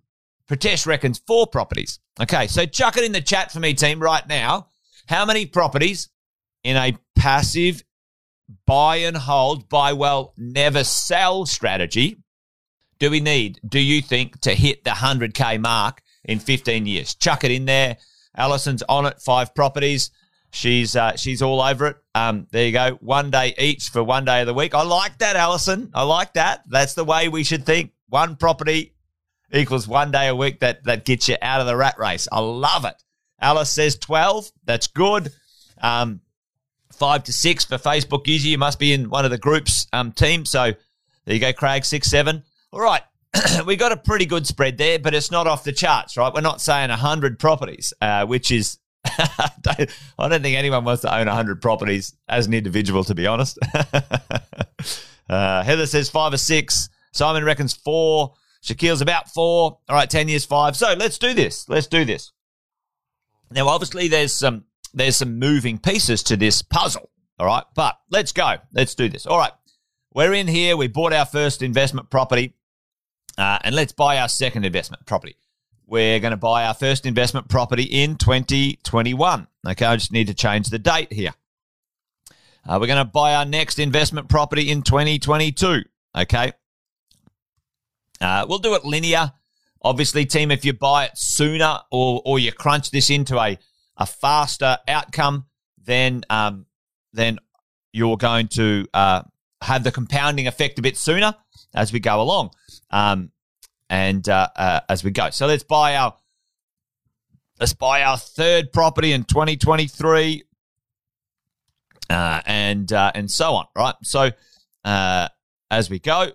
Pratesh 0.48 0.86
reckons 0.86 1.20
four 1.26 1.46
properties. 1.46 2.00
Okay, 2.20 2.46
so 2.46 2.64
chuck 2.64 2.96
it 2.96 3.04
in 3.04 3.12
the 3.12 3.20
chat 3.20 3.52
for 3.52 3.60
me, 3.60 3.74
team, 3.74 4.00
right 4.00 4.26
now. 4.26 4.68
How 5.06 5.24
many 5.24 5.46
properties 5.46 6.08
in 6.64 6.76
a 6.76 6.96
passive 7.14 7.82
buy 8.66 8.96
and 8.96 9.16
hold, 9.16 9.68
buy 9.68 9.92
well, 9.92 10.32
never 10.36 10.84
sell 10.84 11.46
strategy 11.46 12.18
do 12.98 13.10
we 13.10 13.20
need, 13.20 13.60
do 13.66 13.78
you 13.78 14.02
think, 14.02 14.40
to 14.40 14.54
hit 14.54 14.84
the 14.84 14.90
100K 14.90 15.60
mark 15.60 16.02
in 16.24 16.38
15 16.38 16.86
years? 16.86 17.14
Chuck 17.14 17.44
it 17.44 17.50
in 17.50 17.64
there. 17.64 17.96
Allison's 18.36 18.82
on 18.88 19.06
it, 19.06 19.20
five 19.20 19.54
properties. 19.54 20.10
She's 20.50 20.96
uh, 20.96 21.14
she's 21.16 21.42
all 21.42 21.60
over 21.60 21.88
it. 21.88 21.96
Um, 22.14 22.46
there 22.50 22.66
you 22.66 22.72
go. 22.72 22.98
One 23.00 23.30
day 23.30 23.54
each 23.58 23.90
for 23.90 24.02
one 24.02 24.24
day 24.24 24.40
of 24.40 24.46
the 24.46 24.54
week. 24.54 24.74
I 24.74 24.82
like 24.82 25.18
that, 25.18 25.36
Allison. 25.36 25.90
I 25.92 26.04
like 26.04 26.34
that. 26.34 26.62
That's 26.66 26.94
the 26.94 27.04
way 27.04 27.28
we 27.28 27.44
should 27.44 27.66
think. 27.66 27.92
One 28.08 28.36
property 28.36 28.94
equals 29.52 29.86
one 29.86 30.10
day 30.10 30.28
a 30.28 30.34
week 30.34 30.60
that 30.60 30.84
that 30.84 31.04
gets 31.04 31.28
you 31.28 31.36
out 31.42 31.60
of 31.60 31.66
the 31.66 31.76
rat 31.76 31.98
race. 31.98 32.28
I 32.32 32.40
love 32.40 32.86
it. 32.86 32.94
Alice 33.40 33.70
says 33.70 33.96
12. 33.96 34.50
That's 34.64 34.86
good. 34.86 35.32
Um, 35.82 36.22
five 36.92 37.24
to 37.24 37.32
six 37.32 37.64
for 37.64 37.78
Facebook 37.78 38.26
user. 38.26 38.48
You 38.48 38.58
must 38.58 38.78
be 38.78 38.92
in 38.92 39.10
one 39.10 39.24
of 39.24 39.30
the 39.30 39.38
groups 39.38 39.86
um, 39.92 40.12
team. 40.12 40.44
So 40.44 40.72
there 41.24 41.34
you 41.34 41.40
go, 41.40 41.52
Craig, 41.52 41.84
six, 41.84 42.08
seven. 42.08 42.42
All 42.72 42.80
right. 42.80 43.02
we 43.66 43.76
got 43.76 43.92
a 43.92 43.96
pretty 43.96 44.26
good 44.26 44.46
spread 44.46 44.78
there, 44.78 44.98
but 44.98 45.14
it's 45.14 45.30
not 45.30 45.46
off 45.46 45.64
the 45.64 45.72
charts, 45.72 46.16
right? 46.16 46.32
We're 46.32 46.40
not 46.40 46.60
saying 46.60 46.90
100 46.90 47.38
properties, 47.38 47.92
uh, 48.00 48.26
which 48.26 48.50
is, 48.50 48.78
I 49.04 49.86
don't 50.18 50.42
think 50.42 50.56
anyone 50.56 50.84
wants 50.84 51.02
to 51.02 51.14
own 51.14 51.26
100 51.26 51.60
properties 51.60 52.14
as 52.28 52.46
an 52.46 52.54
individual, 52.54 53.04
to 53.04 53.14
be 53.14 53.26
honest. 53.26 53.58
uh, 55.28 55.62
Heather 55.62 55.86
says 55.86 56.08
five 56.08 56.32
or 56.32 56.38
six. 56.38 56.88
Simon 57.12 57.44
reckons 57.44 57.74
four. 57.74 58.34
Shaquille's 58.62 59.00
about 59.00 59.28
four. 59.30 59.78
All 59.88 59.96
right, 59.96 60.08
10 60.08 60.28
years, 60.28 60.44
five. 60.44 60.76
So 60.76 60.94
let's 60.94 61.18
do 61.18 61.34
this. 61.34 61.68
Let's 61.68 61.86
do 61.86 62.04
this. 62.04 62.32
Now, 63.50 63.68
obviously, 63.68 64.08
there's 64.08 64.32
some 64.32 64.64
there's 64.94 65.16
some 65.16 65.38
moving 65.38 65.78
pieces 65.78 66.22
to 66.24 66.36
this 66.36 66.62
puzzle. 66.62 67.10
All 67.38 67.46
right, 67.46 67.64
but 67.74 67.98
let's 68.10 68.32
go. 68.32 68.56
Let's 68.72 68.94
do 68.94 69.08
this. 69.08 69.26
All 69.26 69.38
right, 69.38 69.52
we're 70.12 70.34
in 70.34 70.48
here. 70.48 70.76
We 70.76 70.88
bought 70.88 71.12
our 71.12 71.26
first 71.26 71.62
investment 71.62 72.10
property, 72.10 72.54
uh, 73.36 73.58
and 73.62 73.74
let's 73.74 73.92
buy 73.92 74.18
our 74.18 74.28
second 74.28 74.64
investment 74.64 75.06
property. 75.06 75.36
We're 75.86 76.20
going 76.20 76.32
to 76.32 76.36
buy 76.36 76.66
our 76.66 76.74
first 76.74 77.06
investment 77.06 77.48
property 77.48 77.84
in 77.84 78.16
2021. 78.16 79.46
Okay, 79.68 79.86
I 79.86 79.96
just 79.96 80.12
need 80.12 80.26
to 80.26 80.34
change 80.34 80.68
the 80.68 80.78
date 80.78 81.12
here. 81.12 81.32
Uh, 82.66 82.78
we're 82.80 82.88
going 82.88 82.98
to 82.98 83.04
buy 83.04 83.34
our 83.34 83.46
next 83.46 83.78
investment 83.78 84.28
property 84.28 84.70
in 84.70 84.82
2022. 84.82 85.84
Okay, 86.16 86.52
uh, 88.20 88.46
we'll 88.48 88.58
do 88.58 88.74
it 88.74 88.84
linear. 88.84 89.32
Obviously, 89.80 90.26
team, 90.26 90.50
if 90.50 90.64
you 90.64 90.72
buy 90.72 91.04
it 91.04 91.16
sooner 91.16 91.78
or 91.90 92.20
or 92.24 92.38
you 92.38 92.52
crunch 92.52 92.90
this 92.90 93.10
into 93.10 93.38
a 93.38 93.56
a 93.98 94.06
faster 94.06 94.78
outcome, 94.86 95.46
then 95.84 96.22
um, 96.30 96.66
then 97.12 97.38
you're 97.92 98.16
going 98.16 98.48
to 98.48 98.86
uh, 98.94 99.22
have 99.60 99.84
the 99.84 99.92
compounding 99.92 100.46
effect 100.46 100.78
a 100.78 100.82
bit 100.82 100.96
sooner 100.96 101.34
as 101.74 101.92
we 101.92 102.00
go 102.00 102.20
along, 102.22 102.50
um, 102.90 103.30
and 103.90 104.28
uh, 104.28 104.48
uh, 104.56 104.80
as 104.88 105.04
we 105.04 105.10
go. 105.10 105.30
So 105.30 105.46
let's 105.46 105.64
buy 105.64 105.96
our 105.96 106.14
let's 107.58 107.74
buy 107.74 108.02
our 108.02 108.16
third 108.16 108.72
property 108.72 109.12
in 109.12 109.24
2023, 109.24 110.44
uh, 112.08 112.40
and 112.46 112.92
uh, 112.92 113.12
and 113.14 113.30
so 113.30 113.54
on. 113.54 113.66
Right. 113.76 113.94
So 114.02 114.30
uh, 114.84 115.28
as 115.70 115.90
we 115.90 115.98
go, 115.98 116.28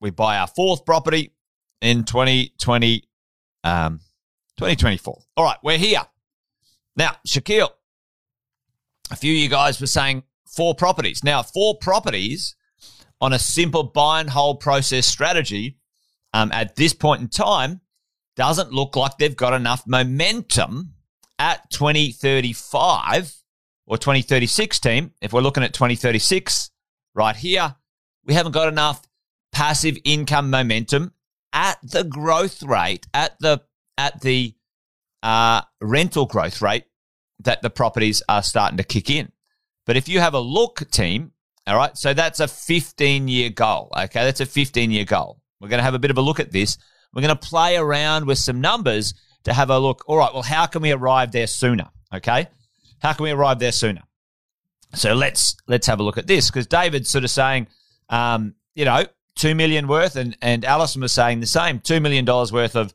we 0.00 0.10
buy 0.10 0.38
our 0.38 0.48
fourth 0.48 0.84
property 0.84 1.32
in 1.80 2.04
2020, 2.04 3.04
um, 3.64 4.00
2024. 4.56 5.22
All 5.36 5.44
right, 5.44 5.56
we're 5.62 5.78
here. 5.78 6.02
Now, 7.00 7.16
Shaquille, 7.26 7.70
a 9.10 9.16
few 9.16 9.32
of 9.32 9.38
you 9.38 9.48
guys 9.48 9.80
were 9.80 9.86
saying 9.86 10.22
four 10.46 10.74
properties. 10.74 11.24
Now, 11.24 11.42
four 11.42 11.78
properties 11.78 12.56
on 13.22 13.32
a 13.32 13.38
simple 13.38 13.84
buy 13.84 14.20
and 14.20 14.28
hold 14.28 14.60
process 14.60 15.06
strategy 15.06 15.78
um, 16.34 16.52
at 16.52 16.76
this 16.76 16.92
point 16.92 17.22
in 17.22 17.28
time 17.28 17.80
doesn't 18.36 18.72
look 18.72 18.96
like 18.96 19.16
they've 19.16 19.34
got 19.34 19.54
enough 19.54 19.86
momentum 19.86 20.92
at 21.38 21.70
2035 21.70 23.34
or 23.86 23.96
2036 23.96 24.78
team. 24.80 25.14
If 25.22 25.32
we're 25.32 25.40
looking 25.40 25.62
at 25.62 25.72
2036 25.72 26.70
right 27.14 27.34
here, 27.34 27.76
we 28.26 28.34
haven't 28.34 28.52
got 28.52 28.68
enough 28.68 29.08
passive 29.52 29.96
income 30.04 30.50
momentum 30.50 31.14
at 31.54 31.78
the 31.82 32.04
growth 32.04 32.62
rate, 32.62 33.06
at 33.14 33.38
the 33.40 33.62
at 33.96 34.20
the 34.20 34.54
uh, 35.22 35.62
rental 35.80 36.26
growth 36.26 36.60
rate 36.60 36.84
that 37.40 37.62
the 37.62 37.70
properties 37.70 38.22
are 38.28 38.42
starting 38.42 38.76
to 38.78 38.84
kick 38.84 39.10
in. 39.10 39.32
But 39.86 39.96
if 39.96 40.08
you 40.08 40.20
have 40.20 40.34
a 40.34 40.40
look, 40.40 40.88
team, 40.90 41.32
all 41.66 41.76
right, 41.76 41.96
so 41.96 42.14
that's 42.14 42.40
a 42.40 42.48
15 42.48 43.28
year 43.28 43.50
goal. 43.50 43.90
Okay, 43.96 44.24
that's 44.24 44.40
a 44.40 44.46
15 44.46 44.90
year 44.90 45.04
goal. 45.04 45.40
We're 45.60 45.68
going 45.68 45.78
to 45.78 45.84
have 45.84 45.94
a 45.94 45.98
bit 45.98 46.10
of 46.10 46.18
a 46.18 46.22
look 46.22 46.40
at 46.40 46.52
this. 46.52 46.78
We're 47.12 47.22
going 47.22 47.36
to 47.36 47.48
play 47.48 47.76
around 47.76 48.26
with 48.26 48.38
some 48.38 48.60
numbers 48.60 49.14
to 49.44 49.52
have 49.52 49.70
a 49.70 49.78
look. 49.78 50.04
All 50.06 50.16
right, 50.16 50.32
well, 50.32 50.42
how 50.42 50.66
can 50.66 50.82
we 50.82 50.92
arrive 50.92 51.32
there 51.32 51.46
sooner? 51.46 51.88
Okay, 52.14 52.48
How 53.00 53.12
can 53.12 53.24
we 53.24 53.30
arrive 53.30 53.58
there 53.58 53.72
sooner? 53.72 54.02
So 54.94 55.14
let's 55.14 55.56
let's 55.68 55.86
have 55.86 56.00
a 56.00 56.02
look 56.02 56.18
at 56.18 56.26
this 56.26 56.50
because 56.50 56.66
David's 56.66 57.08
sort 57.08 57.22
of 57.22 57.30
saying, 57.30 57.68
um, 58.08 58.54
you 58.74 58.84
know, 58.84 59.04
two 59.36 59.54
million 59.54 59.86
worth, 59.86 60.16
and 60.16 60.36
and 60.42 60.64
Allison 60.64 61.00
was 61.00 61.12
saying 61.12 61.38
the 61.38 61.46
same, 61.46 61.78
two 61.78 62.00
million 62.00 62.24
dollars 62.24 62.52
worth 62.52 62.74
of 62.74 62.92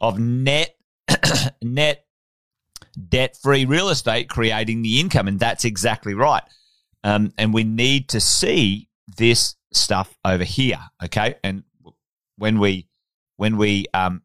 of 0.00 0.18
net 0.18 0.76
net 1.62 2.04
debt 3.08 3.36
free 3.36 3.64
real 3.64 3.88
estate 3.88 4.28
creating 4.28 4.82
the 4.82 5.00
income, 5.00 5.28
and 5.28 5.38
that's 5.38 5.64
exactly 5.64 6.14
right. 6.14 6.42
Um, 7.04 7.32
and 7.36 7.52
we 7.52 7.64
need 7.64 8.08
to 8.10 8.20
see 8.20 8.88
this 9.16 9.56
stuff 9.72 10.16
over 10.24 10.44
here, 10.44 10.78
okay? 11.04 11.36
And 11.42 11.64
when 12.36 12.58
we 12.58 12.88
when 13.36 13.56
we 13.56 13.86
um, 13.94 14.22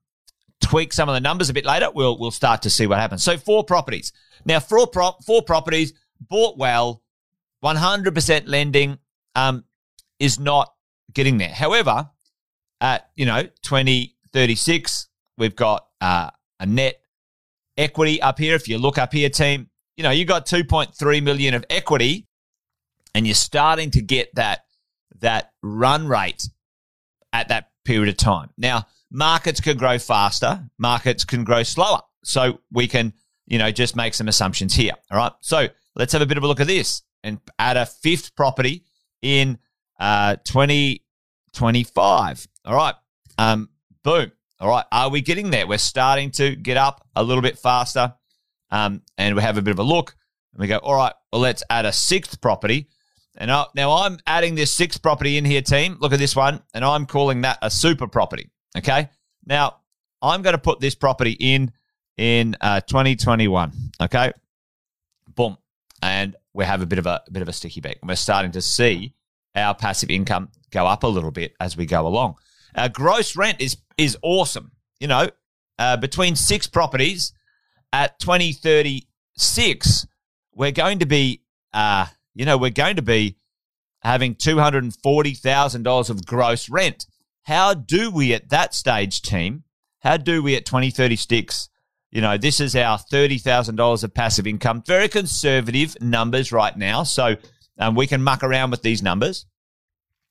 tweak 0.61 0.93
some 0.93 1.09
of 1.09 1.15
the 1.15 1.21
numbers 1.21 1.49
a 1.49 1.53
bit 1.53 1.65
later, 1.65 1.89
we'll 1.93 2.17
we'll 2.17 2.31
start 2.31 2.63
to 2.63 2.69
see 2.69 2.87
what 2.87 2.99
happens. 2.99 3.23
So 3.23 3.37
four 3.37 3.63
properties 3.63 4.11
now, 4.45 4.59
four 4.59 4.87
prop 4.87 5.23
four 5.23 5.41
properties 5.41 5.93
bought 6.19 6.57
well 6.57 7.03
100% 7.63 8.43
lending 8.47 8.97
um, 9.35 9.65
is 10.19 10.39
not 10.39 10.73
getting 11.13 11.37
there. 11.37 11.49
However, 11.49 12.09
at, 12.79 13.09
you 13.15 13.25
know, 13.25 13.43
2036, 13.63 15.07
we've 15.37 15.55
got 15.55 15.87
uh, 15.99 16.29
a 16.59 16.65
net 16.65 17.01
equity 17.77 18.21
up 18.21 18.39
here. 18.39 18.55
If 18.55 18.67
you 18.67 18.77
look 18.77 18.97
up 18.97 19.13
here, 19.13 19.29
team, 19.29 19.69
you 19.95 20.03
know, 20.03 20.11
you 20.11 20.25
got 20.25 20.45
2.3 20.45 21.23
million 21.23 21.53
of 21.53 21.65
equity 21.69 22.27
and 23.15 23.25
you're 23.25 23.35
starting 23.35 23.91
to 23.91 24.01
get 24.01 24.35
that, 24.35 24.65
that 25.19 25.51
run 25.61 26.07
rate 26.07 26.49
at 27.33 27.49
that 27.49 27.71
period 27.85 28.09
of 28.09 28.17
time. 28.17 28.49
Now, 28.57 28.85
markets 29.11 29.61
can 29.61 29.77
grow 29.77 29.97
faster, 29.97 30.63
markets 30.77 31.25
can 31.25 31.43
grow 31.43 31.63
slower. 31.63 32.01
So 32.23 32.59
we 32.71 32.87
can, 32.87 33.13
you 33.45 33.57
know, 33.57 33.71
just 33.71 33.95
make 33.95 34.13
some 34.13 34.27
assumptions 34.27 34.75
here. 34.75 34.93
All 35.09 35.17
right. 35.17 35.31
So 35.41 35.67
let's 35.95 36.13
have 36.13 36.21
a 36.21 36.25
bit 36.25 36.37
of 36.37 36.43
a 36.43 36.47
look 36.47 36.59
at 36.59 36.67
this 36.67 37.01
and 37.23 37.39
add 37.57 37.77
a 37.77 37.85
fifth 37.85 38.35
property 38.35 38.83
in 39.21 39.57
uh, 39.99 40.35
2025. 40.43 42.47
All 42.65 42.75
right. 42.75 42.95
Um, 43.37 43.69
boom. 44.03 44.31
All 44.59 44.69
right. 44.69 44.85
Are 44.91 45.09
we 45.09 45.21
getting 45.21 45.51
there? 45.51 45.67
We're 45.67 45.77
starting 45.77 46.31
to 46.31 46.55
get 46.55 46.77
up 46.77 47.05
a 47.15 47.23
little 47.23 47.43
bit 47.43 47.59
faster. 47.59 48.13
Um, 48.71 49.01
and 49.17 49.35
we 49.35 49.41
have 49.41 49.57
a 49.57 49.61
bit 49.61 49.71
of 49.71 49.79
a 49.79 49.83
look 49.83 50.15
and 50.53 50.61
we 50.61 50.67
go, 50.67 50.77
all 50.77 50.95
right, 50.95 51.13
well, 51.31 51.41
let's 51.41 51.63
add 51.69 51.85
a 51.85 51.93
sixth 51.93 52.41
property. 52.41 52.87
And 53.37 53.51
I, 53.51 53.65
now 53.75 53.91
I'm 53.91 54.17
adding 54.25 54.55
this 54.55 54.71
sixth 54.73 55.01
property 55.01 55.37
in 55.37 55.45
here, 55.45 55.61
team. 55.61 55.97
Look 55.99 56.11
at 56.11 56.19
this 56.19 56.35
one. 56.35 56.61
And 56.73 56.83
I'm 56.83 57.05
calling 57.05 57.41
that 57.41 57.59
a 57.61 57.69
super 57.69 58.07
property. 58.07 58.49
Okay. 58.75 59.09
Now 59.45 59.77
I'm 60.21 60.41
going 60.41 60.55
to 60.55 60.61
put 60.61 60.79
this 60.79 60.95
property 60.95 61.37
in 61.39 61.71
in 62.17 62.55
uh, 62.59 62.81
2021. 62.81 63.71
Okay. 64.01 64.33
Boom. 65.35 65.57
And 66.01 66.35
we 66.53 66.65
have 66.65 66.81
a 66.81 66.87
bit 66.87 66.97
of 66.97 67.05
a, 67.05 67.21
a 67.27 67.31
bit 67.31 67.43
of 67.43 67.47
a 67.47 67.53
sticky 67.53 67.81
beak. 67.81 67.99
And 68.01 68.09
we're 68.09 68.15
starting 68.15 68.51
to 68.53 68.61
see 68.61 69.13
our 69.55 69.75
passive 69.75 70.09
income 70.09 70.49
go 70.71 70.87
up 70.87 71.03
a 71.03 71.07
little 71.07 71.31
bit 71.31 71.53
as 71.59 71.77
we 71.77 71.85
go 71.85 72.07
along. 72.07 72.35
Our 72.75 72.89
gross 72.89 73.35
rent 73.35 73.61
is 73.61 73.77
is 73.97 74.17
awesome. 74.21 74.71
You 74.99 75.07
know, 75.07 75.29
uh, 75.79 75.97
between 75.97 76.35
six 76.35 76.67
properties 76.67 77.33
at 77.93 78.19
2036, 78.19 80.07
we're 80.53 80.71
going 80.71 80.99
to 80.99 81.05
be, 81.05 81.41
uh, 81.73 82.07
you 82.35 82.45
know, 82.45 82.57
we're 82.57 82.69
going 82.69 82.95
to 82.97 83.01
be 83.01 83.37
having 84.01 84.35
$240,000 84.35 86.09
of 86.09 86.25
gross 86.25 86.69
rent. 86.69 87.05
How 87.43 87.73
do 87.73 88.11
we 88.11 88.33
at 88.33 88.49
that 88.49 88.73
stage, 88.73 89.21
team? 89.21 89.63
How 89.99 90.17
do 90.17 90.43
we 90.43 90.55
at 90.55 90.65
2036 90.65 91.69
you 92.11 92.21
know, 92.21 92.37
this 92.37 92.59
is 92.59 92.75
our 92.75 92.97
$30,000 92.97 94.03
of 94.03 94.13
passive 94.13 94.47
income. 94.47 94.81
Very 94.85 95.09
conservative 95.09 95.99
numbers 96.01 96.51
right 96.51 96.75
now. 96.75 97.03
So 97.03 97.35
um, 97.77 97.95
we 97.95 98.07
can 98.07 98.23
muck 98.23 98.43
around 98.43 98.71
with 98.71 98.81
these 98.81 99.03
numbers. 99.03 99.45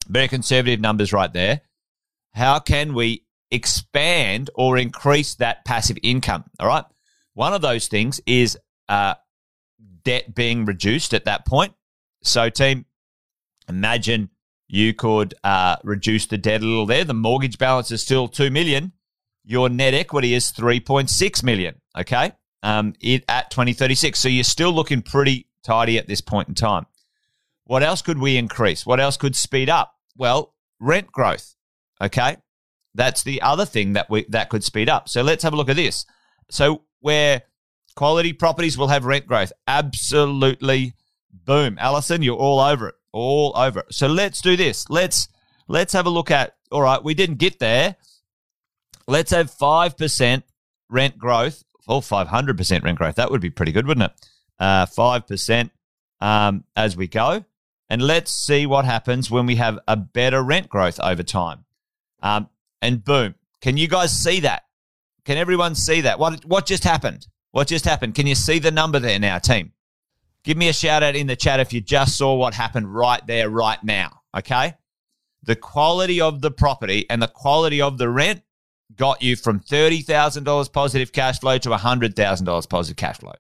Very 0.09 0.29
conservative 0.29 0.81
numbers 0.81 1.13
right 1.13 1.33
there. 1.33 1.61
How 2.37 2.61
can 2.61 2.95
we 2.95 3.25
expand 3.51 4.51
or 4.55 4.79
increase 4.79 5.35
that 5.37 5.65
passive 5.65 5.99
income? 6.03 6.45
All 6.61 6.69
right. 6.69 6.85
One 7.35 7.53
of 7.53 7.63
those 7.63 7.89
things 7.89 8.21
is 8.27 8.57
uh, 8.89 9.15
debt 10.05 10.35
being 10.35 10.65
reduced 10.65 11.15
at 11.15 11.25
that 11.25 11.45
point. 11.47 11.75
So, 12.23 12.49
team, 12.49 12.87
imagine 13.69 14.31
you 14.69 14.95
could 14.95 15.35
uh, 15.43 15.77
reduce 15.83 16.27
the 16.27 16.39
debt 16.39 16.63
a 16.63 16.65
little 16.65 16.87
there. 16.87 17.05
The 17.05 17.15
mortgage 17.15 17.59
balance 17.59 17.91
is 17.91 18.03
still 18.03 18.29
two 18.29 18.51
million 18.51 18.93
your 19.47 19.69
net 19.69 19.95
equity 19.95 20.35
is 20.35 20.53
3.6 20.53 21.43
million. 21.45 21.81
Okay. 21.97 22.33
Um, 22.63 22.95
it 23.01 23.25
at 23.29 23.51
2036. 23.51 24.19
So 24.19 24.29
you're 24.29 24.45
still 24.45 24.73
looking 24.73 25.01
pretty 25.01 25.49
tidy 25.63 25.99
at 25.99 26.09
this 26.09 26.21
point 26.21 26.49
in 26.49 26.55
time. 26.55 26.87
What 27.65 27.83
else 27.83 28.03
could 28.03 28.19
we 28.19 28.37
increase? 28.37 28.85
What 28.85 29.01
else 29.01 29.17
could 29.17 29.37
speed 29.37 29.71
up? 29.71 29.95
Well, 30.17 30.55
rent 30.81 31.13
growth. 31.13 31.55
Okay. 32.01 32.37
That's 32.95 33.23
the 33.23 33.43
other 33.43 33.67
thing 33.67 33.93
that 33.95 34.09
we 34.09 34.25
that 34.31 34.49
could 34.49 34.65
speed 34.65 34.89
up. 34.89 35.09
So 35.09 35.23
let's 35.23 35.43
have 35.43 35.53
a 35.53 35.57
look 35.57 35.69
at 35.69 35.77
this. 35.77 36.07
So 36.51 36.83
where 37.01 37.43
quality 37.95 38.33
properties 38.33 38.79
will 38.79 38.89
have 38.89 39.05
rent 39.05 39.27
growth. 39.27 39.53
Absolutely 39.67 40.95
boom. 41.31 41.77
Allison, 41.79 42.23
you're 42.23 42.37
all 42.37 42.61
over 42.61 42.89
it. 42.89 42.95
All 43.13 43.53
over 43.55 43.81
it. 43.81 43.87
So 43.93 44.07
let's 44.07 44.41
do 44.41 44.57
this. 44.57 44.89
Let's 44.89 45.29
let's 45.69 45.93
have 45.93 46.07
a 46.07 46.11
look 46.11 46.31
at 46.31 46.55
all 46.73 46.83
right, 46.83 47.03
we 47.03 47.15
didn't 47.15 47.37
get 47.37 47.59
there 47.59 47.97
Let's 49.09 49.31
have 49.31 49.51
5% 49.51 50.43
rent 50.89 51.19
growth, 51.19 51.63
or 51.87 52.01
500% 52.01 52.83
rent 52.83 52.99
growth. 52.99 53.15
That 53.17 53.31
would 53.31 53.41
be 53.41 53.51
pretty 53.51 53.73
good, 53.73 53.87
wouldn't 53.87 54.11
it? 54.11 54.29
Uh, 54.59 54.87
5% 54.87 55.71
um, 56.21 56.65
as 56.75 56.97
we 56.97 57.07
go. 57.07 57.45
And 57.89 58.03
let's 58.03 58.33
see 58.33 58.67
what 58.67 58.85
happens 58.85 59.31
when 59.31 59.47
we 59.47 59.57
have 59.57 59.79
a 59.87 59.97
better 59.97 60.43
rent 60.43 60.69
growth 60.69 60.99
over 60.99 61.23
time. 61.23 61.66
Um, 62.23 62.49
and 62.83 63.05
boom. 63.05 63.35
Can 63.61 63.77
you 63.77 63.89
guys 63.89 64.13
see 64.17 64.41
that? 64.41 64.65
Can 65.25 65.39
everyone 65.39 65.75
see 65.75 66.03
that? 66.03 66.19
What, 66.19 66.45
what 66.45 66.67
just 66.67 66.85
happened? 66.85 67.27
What 67.51 67.69
just 67.69 67.85
happened? 67.85 68.15
Can 68.15 68.27
you 68.27 68.35
see 68.35 68.59
the 68.59 68.71
number 68.71 68.99
there 68.99 69.19
now, 69.19 69.39
team? 69.39 69.73
Give 70.45 70.57
me 70.57 70.69
a 70.69 70.73
shout 70.73 71.03
out 71.03 71.17
in 71.17 71.27
the 71.27 71.35
chat 71.35 71.59
if 71.59 71.73
you 71.73 71.81
just 71.81 72.17
saw 72.17 72.35
what 72.35 72.55
happened 72.55 72.95
right 72.95 73.27
there, 73.27 73.51
right 73.51 73.83
now. 73.83 74.21
Okay. 74.37 74.75
The 75.43 75.57
quality 75.57 76.21
of 76.21 76.41
the 76.41 76.51
property 76.51 77.07
and 77.11 77.21
the 77.21 77.29
quality 77.29 77.81
of 77.81 77.99
the 77.99 78.09
rent 78.09 78.43
got 78.95 79.23
you 79.23 79.37
from 79.37 79.61
$30,000 79.61 80.73
positive 80.73 81.13
cash 81.13 81.41
flow 81.41 81.59
to 81.59 81.71
$100,000 81.71 82.69
positive 82.69 82.97
cash 82.97 83.19
flow. 83.19 83.33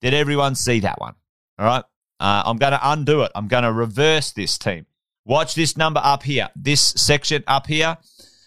Did 0.00 0.14
everyone 0.14 0.54
see 0.54 0.80
that 0.80 1.00
one? 1.00 1.14
All 1.58 1.66
right. 1.66 1.84
Uh, 2.20 2.42
I'm 2.46 2.56
going 2.56 2.72
to 2.72 2.90
undo 2.90 3.22
it. 3.22 3.32
I'm 3.34 3.48
going 3.48 3.62
to 3.62 3.72
reverse 3.72 4.32
this 4.32 4.58
team. 4.58 4.86
Watch 5.28 5.54
this 5.54 5.76
number 5.76 6.00
up 6.02 6.22
here, 6.22 6.48
this 6.56 6.80
section 6.80 7.44
up 7.46 7.66
here 7.66 7.98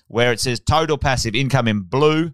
where 0.07 0.31
it 0.31 0.39
says 0.39 0.59
total 0.59 0.97
passive 0.97 1.35
income 1.35 1.67
in 1.67 1.81
blue. 1.81 2.33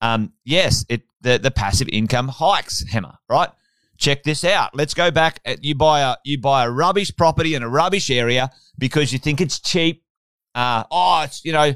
Um, 0.00 0.32
yes, 0.44 0.86
it 0.88 1.02
the, 1.20 1.38
the 1.38 1.50
passive 1.50 1.88
income 1.92 2.28
hikes, 2.28 2.84
Hammer, 2.90 3.18
right? 3.28 3.50
Check 3.98 4.22
this 4.22 4.44
out. 4.44 4.74
Let's 4.74 4.94
go 4.94 5.10
back. 5.10 5.40
You 5.60 5.74
buy 5.74 6.00
a 6.00 6.16
you 6.24 6.40
buy 6.40 6.64
a 6.64 6.70
rubbish 6.70 7.14
property 7.14 7.54
in 7.54 7.62
a 7.62 7.68
rubbish 7.68 8.10
area 8.10 8.50
because 8.78 9.12
you 9.12 9.18
think 9.18 9.42
it's 9.42 9.60
cheap. 9.60 10.02
Uh, 10.54 10.84
oh, 10.90 11.22
it's 11.24 11.44
you 11.44 11.52
know 11.52 11.74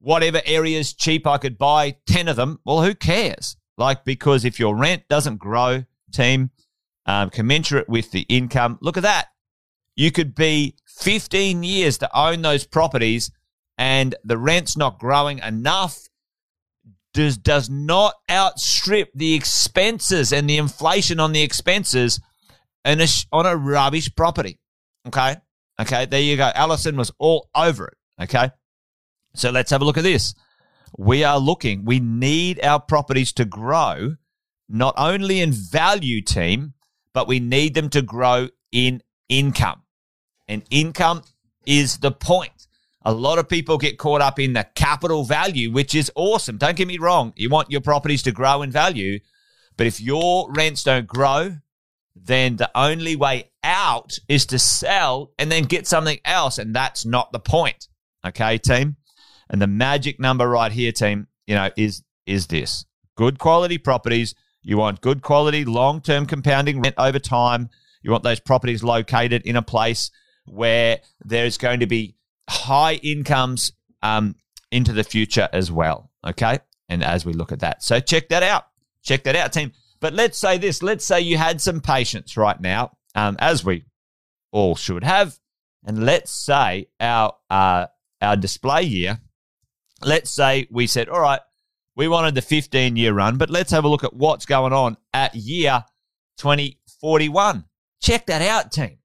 whatever 0.00 0.42
areas 0.44 0.92
cheap 0.92 1.24
I 1.24 1.38
could 1.38 1.56
buy 1.56 1.96
10 2.06 2.26
of 2.26 2.36
them. 2.36 2.58
Well, 2.66 2.82
who 2.82 2.96
cares? 2.96 3.56
Like, 3.78 4.04
because 4.04 4.44
if 4.44 4.58
your 4.58 4.76
rent 4.76 5.04
doesn't 5.08 5.38
grow, 5.38 5.84
team, 6.12 6.50
um, 7.06 7.30
commensurate 7.30 7.88
with 7.88 8.10
the 8.10 8.22
income, 8.28 8.78
look 8.82 8.96
at 8.96 9.04
that. 9.04 9.28
You 9.96 10.10
could 10.10 10.34
be 10.34 10.74
15 10.98 11.62
years 11.62 11.98
to 11.98 12.18
own 12.18 12.42
those 12.42 12.66
properties 12.66 13.30
and 13.76 14.14
the 14.24 14.38
rent's 14.38 14.76
not 14.76 14.98
growing 14.98 15.38
enough 15.40 15.98
does 17.12 17.36
does 17.36 17.70
not 17.70 18.14
outstrip 18.30 19.10
the 19.14 19.34
expenses 19.34 20.32
and 20.32 20.48
the 20.50 20.56
inflation 20.56 21.20
on 21.20 21.32
the 21.32 21.42
expenses 21.42 22.20
on 22.84 23.00
a, 23.00 23.06
on 23.32 23.46
a 23.46 23.56
rubbish 23.56 24.14
property. 24.14 24.58
Okay. 25.06 25.36
Okay. 25.80 26.06
There 26.06 26.20
you 26.20 26.36
go. 26.36 26.50
Allison 26.54 26.96
was 26.96 27.12
all 27.18 27.48
over 27.54 27.86
it. 27.86 28.24
Okay. 28.24 28.50
So 29.34 29.50
let's 29.50 29.70
have 29.70 29.82
a 29.82 29.84
look 29.84 29.98
at 29.98 30.04
this. 30.04 30.34
We 30.96 31.24
are 31.24 31.38
looking, 31.38 31.84
we 31.84 31.98
need 31.98 32.64
our 32.64 32.80
properties 32.80 33.32
to 33.34 33.44
grow, 33.44 34.14
not 34.68 34.94
only 34.96 35.40
in 35.40 35.50
value, 35.50 36.20
team, 36.20 36.74
but 37.12 37.26
we 37.26 37.40
need 37.40 37.74
them 37.74 37.88
to 37.90 38.02
grow 38.02 38.48
in 38.70 39.02
income. 39.28 39.83
And 40.48 40.62
income 40.70 41.22
is 41.66 41.98
the 41.98 42.12
point. 42.12 42.68
A 43.06 43.12
lot 43.12 43.38
of 43.38 43.48
people 43.48 43.76
get 43.76 43.98
caught 43.98 44.22
up 44.22 44.38
in 44.38 44.54
the 44.54 44.66
capital 44.74 45.24
value, 45.24 45.70
which 45.70 45.94
is 45.94 46.10
awesome. 46.14 46.56
Don't 46.56 46.76
get 46.76 46.88
me 46.88 46.98
wrong. 46.98 47.32
You 47.36 47.50
want 47.50 47.70
your 47.70 47.82
properties 47.82 48.22
to 48.22 48.32
grow 48.32 48.62
in 48.62 48.70
value. 48.70 49.20
But 49.76 49.86
if 49.86 50.00
your 50.00 50.50
rents 50.52 50.84
don't 50.84 51.06
grow, 51.06 51.56
then 52.16 52.56
the 52.56 52.70
only 52.74 53.16
way 53.16 53.50
out 53.62 54.18
is 54.28 54.46
to 54.46 54.58
sell 54.58 55.32
and 55.38 55.50
then 55.50 55.64
get 55.64 55.86
something 55.86 56.18
else. 56.24 56.58
And 56.58 56.74
that's 56.74 57.04
not 57.04 57.32
the 57.32 57.40
point. 57.40 57.88
Okay, 58.24 58.56
team? 58.56 58.96
And 59.50 59.60
the 59.60 59.66
magic 59.66 60.18
number 60.18 60.48
right 60.48 60.72
here, 60.72 60.92
team, 60.92 61.26
you 61.46 61.54
know, 61.54 61.70
is 61.76 62.02
is 62.26 62.46
this. 62.46 62.86
Good 63.16 63.38
quality 63.38 63.78
properties 63.78 64.34
You 64.62 64.78
want 64.78 65.02
good 65.02 65.20
quality, 65.20 65.66
long 65.66 66.00
term 66.00 66.24
compounding 66.24 66.80
rent 66.80 66.94
over 66.96 67.18
time. 67.18 67.68
You 68.02 68.10
want 68.10 68.22
those 68.22 68.40
properties 68.40 68.82
located 68.82 69.42
in 69.42 69.56
a 69.56 69.62
place 69.62 70.10
where 70.46 71.00
there's 71.24 71.58
going 71.58 71.80
to 71.80 71.86
be 71.86 72.16
high 72.48 72.94
incomes 72.94 73.72
um, 74.02 74.34
into 74.70 74.92
the 74.92 75.04
future 75.04 75.48
as 75.52 75.70
well. 75.70 76.10
Okay. 76.26 76.58
And 76.88 77.02
as 77.02 77.24
we 77.24 77.32
look 77.32 77.52
at 77.52 77.60
that, 77.60 77.82
so 77.82 78.00
check 78.00 78.28
that 78.28 78.42
out. 78.42 78.66
Check 79.02 79.24
that 79.24 79.36
out, 79.36 79.52
team. 79.52 79.72
But 80.00 80.12
let's 80.12 80.38
say 80.38 80.58
this 80.58 80.82
let's 80.82 81.04
say 81.04 81.20
you 81.20 81.38
had 81.38 81.60
some 81.60 81.80
patience 81.80 82.36
right 82.36 82.60
now, 82.60 82.96
um, 83.14 83.36
as 83.38 83.64
we 83.64 83.84
all 84.52 84.76
should 84.76 85.04
have. 85.04 85.38
And 85.86 86.04
let's 86.04 86.30
say 86.30 86.88
our, 87.00 87.34
uh, 87.50 87.86
our 88.20 88.36
display 88.36 88.82
year, 88.82 89.20
let's 90.02 90.30
say 90.30 90.66
we 90.70 90.86
said, 90.86 91.08
all 91.08 91.20
right, 91.20 91.40
we 91.96 92.08
wanted 92.08 92.34
the 92.34 92.42
15 92.42 92.96
year 92.96 93.12
run, 93.12 93.36
but 93.36 93.50
let's 93.50 93.70
have 93.70 93.84
a 93.84 93.88
look 93.88 94.04
at 94.04 94.14
what's 94.14 94.46
going 94.46 94.72
on 94.72 94.96
at 95.12 95.34
year 95.34 95.84
2041. 96.38 97.64
Check 98.02 98.26
that 98.26 98.42
out, 98.42 98.72
team. 98.72 98.98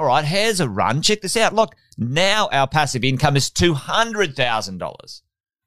All 0.00 0.06
right, 0.06 0.24
here's 0.24 0.60
a 0.60 0.68
run. 0.68 1.02
Check 1.02 1.20
this 1.20 1.36
out. 1.36 1.54
Look, 1.54 1.76
now 1.98 2.48
our 2.52 2.66
passive 2.66 3.04
income 3.04 3.36
is 3.36 3.50
$200,000. 3.50 5.20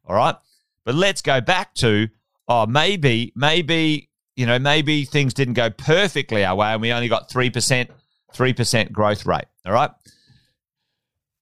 All 0.05 0.15
right. 0.15 0.35
But 0.83 0.95
let's 0.95 1.21
go 1.21 1.39
back 1.39 1.75
to, 1.75 2.07
oh, 2.47 2.65
maybe, 2.65 3.31
maybe, 3.35 4.09
you 4.35 4.47
know, 4.47 4.57
maybe 4.57 5.05
things 5.05 5.35
didn't 5.35 5.53
go 5.53 5.69
perfectly 5.69 6.43
our 6.43 6.55
way 6.55 6.73
and 6.73 6.81
we 6.81 6.91
only 6.91 7.09
got 7.09 7.29
3%, 7.29 7.89
3% 8.33 8.91
growth 8.91 9.23
rate. 9.27 9.45
All 9.67 9.73
right. 9.73 9.91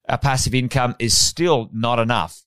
Our 0.09 0.17
passive 0.17 0.53
income 0.53 0.97
is 0.99 1.15
still 1.15 1.69
not 1.71 1.97
enough. 1.97 2.41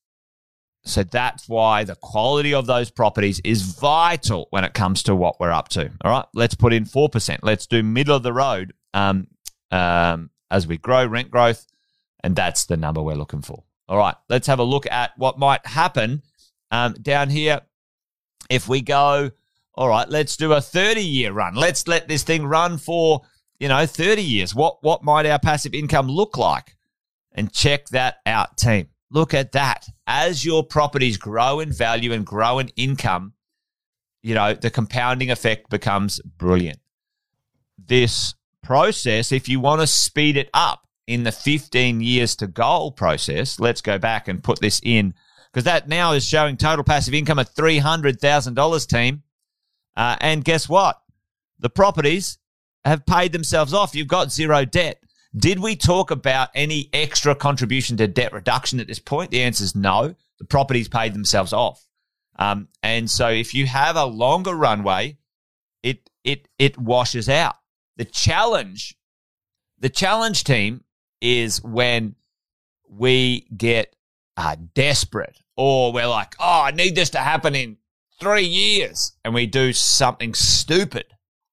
So 0.84 1.04
that's 1.04 1.48
why 1.48 1.84
the 1.84 1.96
quality 1.96 2.52
of 2.52 2.66
those 2.66 2.90
properties 2.90 3.40
is 3.44 3.62
vital 3.62 4.48
when 4.50 4.64
it 4.64 4.74
comes 4.74 5.04
to 5.04 5.16
what 5.16 5.40
we're 5.40 5.52
up 5.52 5.70
to. 5.70 5.90
All 6.02 6.10
right. 6.10 6.26
Let's 6.34 6.54
put 6.54 6.74
in 6.74 6.84
4%. 6.84 7.38
Let's 7.40 7.66
do 7.66 7.82
middle 7.82 8.14
of 8.14 8.22
the 8.22 8.34
road 8.34 8.74
um, 8.92 9.28
um, 9.70 10.28
as 10.50 10.66
we 10.66 10.78
grow 10.78 11.06
rent 11.06 11.30
growth. 11.30 11.66
And 12.22 12.34
that's 12.34 12.64
the 12.66 12.76
number 12.76 13.02
we're 13.02 13.14
looking 13.14 13.42
for. 13.42 13.64
All 13.88 13.98
right. 13.98 14.14
Let's 14.28 14.46
have 14.46 14.58
a 14.58 14.64
look 14.64 14.86
at 14.90 15.12
what 15.16 15.38
might 15.38 15.66
happen 15.66 16.22
um, 16.70 16.94
down 16.94 17.30
here, 17.30 17.60
if 18.50 18.68
we 18.68 18.80
go, 18.80 19.30
all 19.74 19.88
right, 19.88 20.08
let's 20.08 20.36
do 20.36 20.52
a 20.52 20.60
30 20.60 21.02
year 21.02 21.32
run. 21.32 21.54
Let's 21.54 21.86
let 21.88 22.08
this 22.08 22.22
thing 22.22 22.46
run 22.46 22.78
for, 22.78 23.22
you 23.58 23.68
know, 23.68 23.86
30 23.86 24.22
years. 24.22 24.54
What, 24.54 24.82
what 24.82 25.02
might 25.02 25.26
our 25.26 25.38
passive 25.38 25.74
income 25.74 26.08
look 26.08 26.36
like? 26.36 26.76
And 27.32 27.52
check 27.52 27.88
that 27.88 28.16
out, 28.26 28.56
team. 28.56 28.88
Look 29.10 29.34
at 29.34 29.52
that. 29.52 29.86
As 30.06 30.44
your 30.44 30.64
properties 30.64 31.16
grow 31.16 31.60
in 31.60 31.72
value 31.72 32.12
and 32.12 32.24
grow 32.24 32.58
in 32.58 32.68
income, 32.76 33.34
you 34.22 34.34
know, 34.34 34.54
the 34.54 34.70
compounding 34.70 35.30
effect 35.30 35.70
becomes 35.70 36.20
brilliant. 36.20 36.78
This 37.76 38.34
process, 38.64 39.30
if 39.30 39.49
you 39.49 39.61
want 39.61 39.80
to 39.80 39.87
speed 39.87 40.37
it 40.37 40.50
up 40.52 40.88
in 41.06 41.23
the 41.23 41.33
15 41.33 42.00
years 42.00 42.35
to 42.37 42.47
goal 42.47 42.90
process, 42.90 43.61
let's 43.61 43.80
go 43.80 43.99
back 43.99 44.26
and 44.26 44.42
put 44.42 44.61
this 44.61 44.80
in 44.83 45.14
because 45.52 45.64
that 45.64 45.88
now 45.88 46.12
is 46.12 46.26
showing 46.26 46.56
total 46.56 46.85
passive 46.85 47.14
income 47.14 47.38
of 47.38 47.54
$300,000 47.54 48.87
team. 48.88 49.23
Uh, 49.97 50.16
and 50.21 50.44
guess 50.44 50.68
what? 50.68 51.00
The 51.61 51.71
properties 51.71 52.38
have 52.85 53.06
paid 53.06 53.33
themselves 53.33 53.73
off. 53.73 53.94
You've 53.94 54.09
got 54.09 54.33
zero 54.33 54.64
debt. 54.64 55.00
Did 55.37 55.61
we 55.61 55.76
talk 55.76 56.11
about 56.11 56.49
any 56.54 56.90
extra 56.92 57.35
contribution 57.35 57.97
to 57.99 58.09
debt 58.09 58.33
reduction 58.33 58.80
at 58.80 58.88
this 58.88 58.99
point? 58.99 59.30
The 59.30 59.42
answer 59.42 59.64
is 59.64 59.76
no. 59.76 60.14
The 60.38 60.44
properties 60.44 60.88
paid 60.88 61.14
themselves 61.14 61.52
off. 61.52 61.87
Um, 62.37 62.68
and 62.83 63.09
so 63.09 63.28
if 63.28 63.54
you 63.54 63.66
have 63.66 63.97
a 63.97 64.04
longer 64.04 64.54
runway, 64.54 65.18
it 65.83 66.11
it 66.25 66.49
it 66.59 66.76
washes 66.76 67.28
out. 67.28 67.56
The 67.96 68.04
challenge, 68.04 68.96
the 69.78 69.88
challenge 69.88 70.44
team 70.44 70.85
is 71.20 71.62
when 71.62 72.16
we 72.88 73.46
get 73.57 73.94
uh, 74.37 74.57
desperate 74.74 75.38
or 75.57 75.92
we're 75.92 76.07
like, 76.07 76.35
oh, 76.38 76.62
I 76.62 76.70
need 76.72 76.94
this 76.94 77.11
to 77.11 77.18
happen 77.18 77.54
in 77.54 77.76
three 78.20 78.44
years, 78.44 79.12
and 79.24 79.35
we 79.35 79.46
do 79.46 79.72
something 79.72 80.35
stupid 80.35 81.07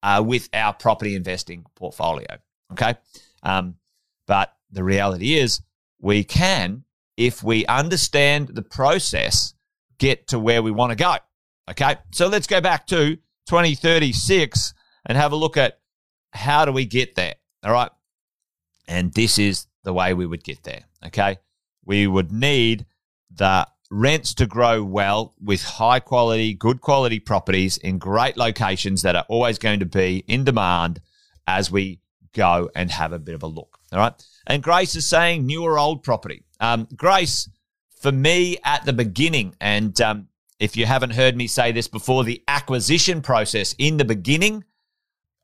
uh, 0.03 0.23
with 0.25 0.49
our 0.53 0.73
property 0.73 1.15
investing 1.15 1.65
portfolio. 1.75 2.37
Okay. 2.71 2.95
Um, 3.43 3.75
but 4.27 4.53
the 4.71 4.83
reality 4.83 5.37
is, 5.37 5.61
we 5.99 6.23
can, 6.23 6.83
if 7.17 7.43
we 7.43 7.65
understand 7.65 8.49
the 8.49 8.61
process, 8.61 9.53
get 9.99 10.27
to 10.27 10.39
where 10.39 10.63
we 10.63 10.71
want 10.71 10.91
to 10.91 10.95
go. 10.95 11.17
Okay. 11.69 11.97
So 12.11 12.27
let's 12.27 12.47
go 12.47 12.61
back 12.61 12.87
to 12.87 13.17
2036 13.47 14.73
and 15.05 15.17
have 15.17 15.31
a 15.31 15.35
look 15.35 15.57
at 15.57 15.79
how 16.31 16.65
do 16.65 16.71
we 16.71 16.85
get 16.85 17.15
there. 17.15 17.35
All 17.63 17.71
right. 17.71 17.91
And 18.87 19.13
this 19.13 19.37
is 19.37 19.67
the 19.83 19.93
way 19.93 20.13
we 20.13 20.25
would 20.25 20.43
get 20.43 20.63
there. 20.63 20.83
Okay. 21.05 21.37
We 21.85 22.07
would 22.07 22.31
need 22.31 22.85
the 23.33 23.67
rents 23.89 24.33
to 24.35 24.45
grow 24.45 24.83
well 24.83 25.33
with 25.41 25.63
high 25.63 25.99
quality, 25.99 26.53
good 26.53 26.81
quality 26.81 27.19
properties 27.19 27.77
in 27.77 27.97
great 27.97 28.37
locations 28.37 29.01
that 29.01 29.15
are 29.15 29.25
always 29.27 29.57
going 29.57 29.79
to 29.79 29.85
be 29.85 30.23
in 30.27 30.43
demand 30.43 31.01
as 31.47 31.71
we 31.71 31.99
go 32.33 32.69
and 32.75 32.89
have 32.89 33.11
a 33.11 33.19
bit 33.19 33.35
of 33.35 33.43
a 33.43 33.47
look. 33.47 33.79
All 33.91 33.99
right. 33.99 34.13
And 34.47 34.63
Grace 34.63 34.95
is 34.95 35.07
saying 35.07 35.45
new 35.45 35.63
or 35.63 35.77
old 35.77 36.03
property. 36.03 36.43
Um, 36.59 36.87
Grace, 36.95 37.49
for 37.99 38.11
me 38.11 38.57
at 38.63 38.85
the 38.85 38.93
beginning, 38.93 39.55
and 39.59 39.99
um, 40.01 40.27
if 40.59 40.77
you 40.77 40.85
haven't 40.85 41.11
heard 41.11 41.35
me 41.35 41.47
say 41.47 41.71
this 41.71 41.87
before, 41.87 42.23
the 42.23 42.43
acquisition 42.47 43.21
process 43.21 43.75
in 43.77 43.97
the 43.97 44.05
beginning, 44.05 44.63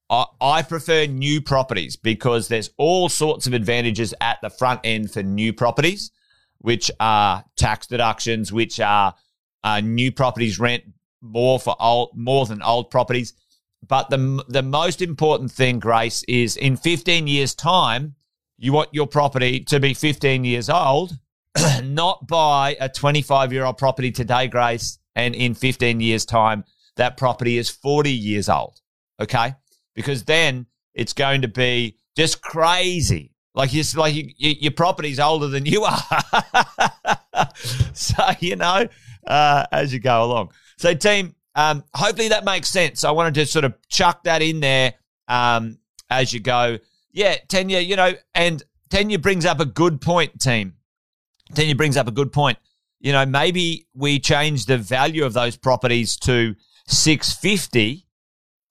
I, 0.09 0.63
prefer 0.63 1.05
new 1.05 1.41
properties 1.41 1.97
because 1.97 2.47
there's 2.47 2.69
all 2.77 3.09
sorts 3.09 3.45
of 3.45 3.53
advantages 3.53 4.13
at 4.21 4.39
the 4.41 4.49
front 4.49 4.79
end 4.85 5.11
for 5.11 5.21
new 5.21 5.51
properties 5.51 6.11
which 6.59 6.89
are 6.99 7.43
tax 7.55 7.87
deductions, 7.87 8.51
which 8.51 8.79
are 8.79 9.15
uh, 9.63 9.79
new 9.81 10.11
properties 10.11 10.59
rent 10.59 10.83
more 11.21 11.59
for 11.59 11.75
old, 11.79 12.11
more 12.15 12.45
than 12.45 12.61
old 12.61 12.89
properties. 12.89 13.33
But 13.87 14.09
the 14.09 14.43
the 14.47 14.63
most 14.63 15.01
important 15.01 15.51
thing, 15.51 15.79
Grace, 15.79 16.23
is 16.27 16.57
in 16.57 16.77
15 16.77 17.27
years' 17.27 17.53
time, 17.53 18.15
you 18.57 18.73
want 18.73 18.89
your 18.91 19.07
property 19.07 19.59
to 19.65 19.79
be 19.79 19.93
15 19.93 20.43
years 20.43 20.69
old, 20.69 21.17
not 21.83 22.27
buy 22.27 22.75
a 22.79 22.89
25 22.89 23.53
year 23.53 23.65
old 23.65 23.77
property 23.77 24.11
today, 24.11 24.47
Grace, 24.47 24.97
and 25.15 25.35
in 25.35 25.53
15 25.53 25.99
years' 26.01 26.25
time, 26.25 26.63
that 26.95 27.17
property 27.17 27.57
is 27.57 27.69
40 27.69 28.11
years 28.11 28.49
old. 28.49 28.81
Okay, 29.19 29.53
because 29.97 30.25
then 30.25 30.67
it's 30.93 31.13
going 31.13 31.41
to 31.41 31.47
be 31.47 31.97
just 32.15 32.39
crazy 32.39 33.33
like 33.57 33.73
you, 33.73 33.83
like 33.95 34.13
you, 34.13 34.29
you, 34.37 34.55
your 34.59 34.71
property's 34.71 35.19
older 35.19 35.47
than 35.47 35.65
you 35.65 35.83
are. 35.85 37.49
so 37.93 38.23
you 38.39 38.55
know, 38.55 38.87
uh, 39.25 39.65
as 39.71 39.91
you 39.91 39.99
go 39.99 40.23
along. 40.23 40.51
So 40.77 40.93
team, 40.93 41.33
um, 41.55 41.83
hopefully 41.95 42.27
that 42.27 42.45
makes 42.45 42.69
sense. 42.69 43.03
I 43.03 43.09
wanted 43.09 43.33
to 43.33 43.47
sort 43.47 43.65
of 43.65 43.73
chuck 43.89 44.25
that 44.25 44.43
in 44.43 44.59
there 44.59 44.93
um, 45.27 45.79
as 46.07 46.31
you 46.31 46.39
go. 46.39 46.77
Yeah, 47.11 47.37
Tanya, 47.47 47.79
you 47.79 47.95
know, 47.95 48.13
and 48.35 48.61
Tanya 48.91 49.17
brings 49.17 49.43
up 49.43 49.59
a 49.59 49.65
good 49.65 50.01
point, 50.01 50.39
team. 50.39 50.75
Tanya 51.55 51.75
brings 51.75 51.97
up 51.97 52.07
a 52.07 52.11
good 52.11 52.31
point. 52.31 52.59
You 52.99 53.11
know, 53.11 53.25
maybe 53.25 53.87
we 53.95 54.19
change 54.19 54.67
the 54.67 54.77
value 54.77 55.25
of 55.25 55.33
those 55.33 55.57
properties 55.57 56.15
to 56.17 56.53
650, 56.85 58.05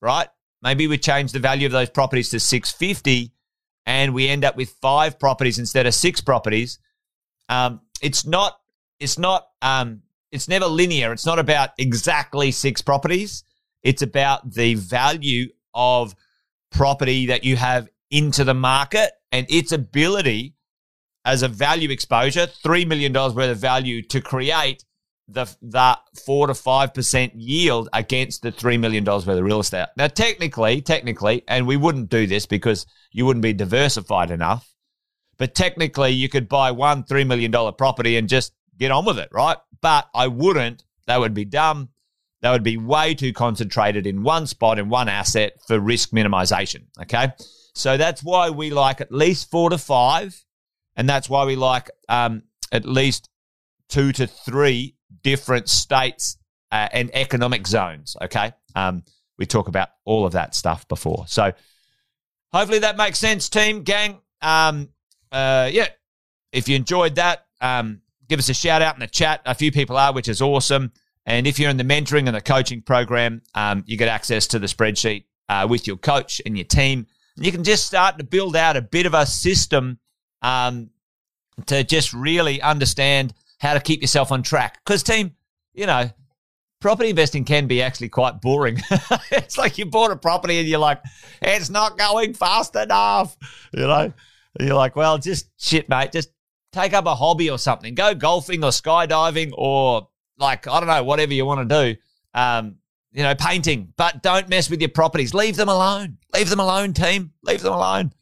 right? 0.01 0.29
Maybe 0.63 0.87
we 0.87 0.99
change 0.99 1.33
the 1.33 1.39
value 1.39 1.67
of 1.67 1.73
those 1.73 1.91
properties 1.91 2.31
to 2.31 2.41
650 2.41 3.33
and 3.87 4.13
we 4.13 4.29
end 4.29 4.45
up 4.45 4.57
with 4.57 4.71
five 4.83 5.19
properties 5.19 5.59
instead 5.59 5.87
of 5.87 5.95
six 5.95 6.21
properties, 6.21 6.79
um, 7.49 7.81
it's 8.03 8.27
not 8.27 8.59
it's 8.99 9.19
not 9.19 9.47
um, 9.63 10.03
it's 10.33 10.49
never 10.49 10.67
linear. 10.67 11.13
It's 11.13 11.27
not 11.27 11.39
about 11.39 11.71
exactly 11.79 12.51
six 12.51 12.83
properties. 12.83 13.45
It's 13.83 14.03
about 14.03 14.53
the 14.53 14.75
value 14.75 15.49
of 15.73 16.15
property 16.73 17.27
that 17.27 17.45
you 17.45 17.57
have 17.57 17.89
into 18.11 18.43
the 18.43 18.55
market 18.55 19.13
and 19.31 19.47
its 19.49 19.73
ability 19.73 20.55
as 21.25 21.43
a 21.43 21.49
value 21.49 21.91
exposure, 21.91 22.47
$3 22.47 22.87
million 22.87 23.13
worth 23.13 23.39
of 23.39 23.59
value 23.59 24.01
to 24.03 24.21
create 24.21 24.85
the 25.29 25.47
the 25.61 25.99
four 26.25 26.47
to 26.47 26.55
five 26.55 26.95
percent 26.95 27.35
yield 27.35 27.89
against 27.93 28.43
the 28.43 28.53
three 28.53 28.79
million 28.79 29.05
dollars 29.05 29.27
worth 29.27 29.39
of 29.39 29.45
real 29.45 29.61
estate. 29.61 29.89
Now, 29.97 30.07
technically, 30.07 30.81
technically, 30.81 31.43
and 31.49 31.67
we 31.67 31.77
wouldn't 31.77 32.11
do 32.11 32.27
this 32.27 32.47
because 32.47 32.87
you 33.13 33.27
wouldn't 33.27 33.43
be 33.43 33.53
diversified 33.53 34.31
enough. 34.31 34.73
But 35.39 35.55
technically, 35.55 36.11
you 36.11 36.29
could 36.29 36.49
buy 36.49 36.71
one 36.71 37.05
three 37.05 37.25
million 37.25 37.51
dollar 37.51 37.73
property 37.73 38.17
and 38.17 38.29
just 38.29 38.53
get 38.79 38.91
on 38.91 39.05
with 39.05 39.19
it, 39.19 39.29
right? 39.33 39.57
But 39.81 40.09
I 40.15 40.29
wouldn't. 40.29 40.85
That 41.07 41.21
would 41.21 41.35
be 41.35 41.45
dumb. 41.45 41.91
That 42.43 42.53
would 42.53 42.63
be 42.63 42.77
way 42.77 43.15
too 43.15 43.33
concentrated 43.33 44.07
in 44.07 44.23
one 44.23 44.47
spot 44.47 44.79
in 44.79 44.89
one 44.89 45.09
asset 45.09 45.55
for 45.67 45.81
risk 45.81 46.11
minimization. 46.11 46.85
Okay, 47.03 47.29
so 47.75 47.97
that's 47.97 48.23
why 48.23 48.51
we 48.51 48.71
like 48.71 49.01
at 49.01 49.11
least 49.11 49.51
four 49.51 49.71
to 49.71 49.79
five, 49.79 50.45
and 50.95 51.09
that's 51.09 51.29
why 51.29 51.45
we 51.45 51.57
like 51.57 51.91
um, 52.09 52.45
at 52.71 52.85
least 52.85 53.29
two 53.89 54.13
to 54.13 54.27
three 54.27 54.96
different 55.23 55.69
states 55.69 56.37
uh, 56.73 56.89
and 56.93 57.11
economic 57.15 57.67
zones. 57.67 58.17
Okay. 58.23 58.53
Um, 58.75 59.05
we 59.39 59.47
talk 59.47 59.69
about 59.69 59.89
all 60.05 60.27
of 60.27 60.33
that 60.33 60.55
stuff 60.55 60.89
before. 60.89 61.25
So 61.29 61.53
hopefully 62.53 62.81
that 62.81 62.97
makes 62.97 63.19
sense, 63.19 63.49
team, 63.49 63.83
gang. 63.83 64.21
Um, 64.41 64.89
uh, 65.31 65.69
yeah, 65.73 65.89
if 66.53 66.69
you 66.69 66.77
enjoyed 66.77 67.17
that, 67.17 67.47
um, 67.61 68.01
give 68.29 68.39
us 68.39 68.49
a 68.49 68.55
shout 68.55 68.83
out 68.83 68.95
in 68.95 69.01
the 69.01 69.07
chat. 69.07 69.43
A 69.45 69.55
few 69.55 69.73
people 69.73 69.97
are, 69.97 70.13
which 70.13 70.29
is 70.29 70.41
awesome. 70.41 70.93
And 71.27 71.47
if 71.47 71.59
you're 71.59 71.71
in 71.71 71.77
the 71.77 71.85
mentoring 71.85 72.27
and 72.27 72.37
the 72.37 72.41
coaching 72.41 72.83
program, 72.83 73.43
um, 73.55 73.83
you 73.87 73.97
get 73.97 74.09
access 74.09 74.47
to 74.49 74.59
the 74.59 74.67
spreadsheet 74.67 75.25
uh, 75.49 75.67
with 75.69 75.87
your 75.87 75.97
coach 75.97 76.41
and 76.47 76.57
your 76.57 76.65
team. 76.65 77.07
You 77.37 77.53
can 77.53 77.65
just 77.65 77.87
start 77.87 78.19
to 78.19 78.25
build 78.25 78.57
out 78.57 78.77
a 78.77 78.83
bit 78.83 79.07
of 79.07 79.15
a 79.15 79.27
system 79.27 79.99
um, 80.41 80.91
to 81.67 81.85
just 81.85 82.13
really 82.13 82.63
understand 82.63 83.35
how 83.61 83.75
to 83.75 83.81
keep 83.81 84.01
yourself 84.03 84.33
on 84.33 84.43
track. 84.43 84.79
Because, 84.85 85.03
team, 85.03 85.35
you 85.75 85.87
know, 85.87 86.11
property 86.81 87.11
investing 87.11 87.45
can 87.45 87.67
be 87.67 87.83
actually 87.83 88.09
quite 88.09 88.41
boring. 88.41 88.79
it's 89.31 89.59
like 89.59 89.79
you 89.79 89.87
bought 89.87 90.11
a 90.11 90.17
property 90.17 90.59
and 90.59 90.69
you're 90.69 90.79
like, 90.79 91.01
it's 91.43 91.71
not 91.71 91.99
going 91.99 92.35
fast 92.35 92.77
enough. 92.77 93.37
You 93.73 93.87
know, 93.87 94.13
you're 94.61 94.75
like, 94.75 94.97
well, 94.97 95.19
just 95.19 95.49
shit, 95.59 95.89
mate. 95.89 96.13
Just 96.13 96.31
take 96.73 96.93
up 96.93 97.07
a 97.07 97.15
hobby 97.15 97.51
or 97.51 97.59
something. 97.59 97.95
Go 97.95 98.15
golfing 98.15 98.63
or 98.63 98.71
skydiving 98.71 99.53
or 99.57 100.09
like, 100.39 100.67
I 100.69 100.81
don't 100.81 100.89
know, 100.89 101.05
whatever 101.05 101.33
you 101.35 101.47
want 101.47 101.69
to 101.69 101.95
do. 101.95 102.01
Um, 102.35 102.77
you 103.13 103.23
know, 103.23 103.35
painting, 103.35 103.95
but 103.97 104.23
don't 104.23 104.49
mess 104.51 104.69
with 104.69 104.81
your 104.81 104.91
properties. 104.91 105.33
Leave 105.33 105.57
them 105.57 105.71
alone. 105.71 106.19
Leave 106.35 106.51
them 106.51 106.61
alone, 106.61 106.93
team. 106.93 107.33
Leave 107.43 107.63
them 107.63 107.73
alone. 107.73 108.13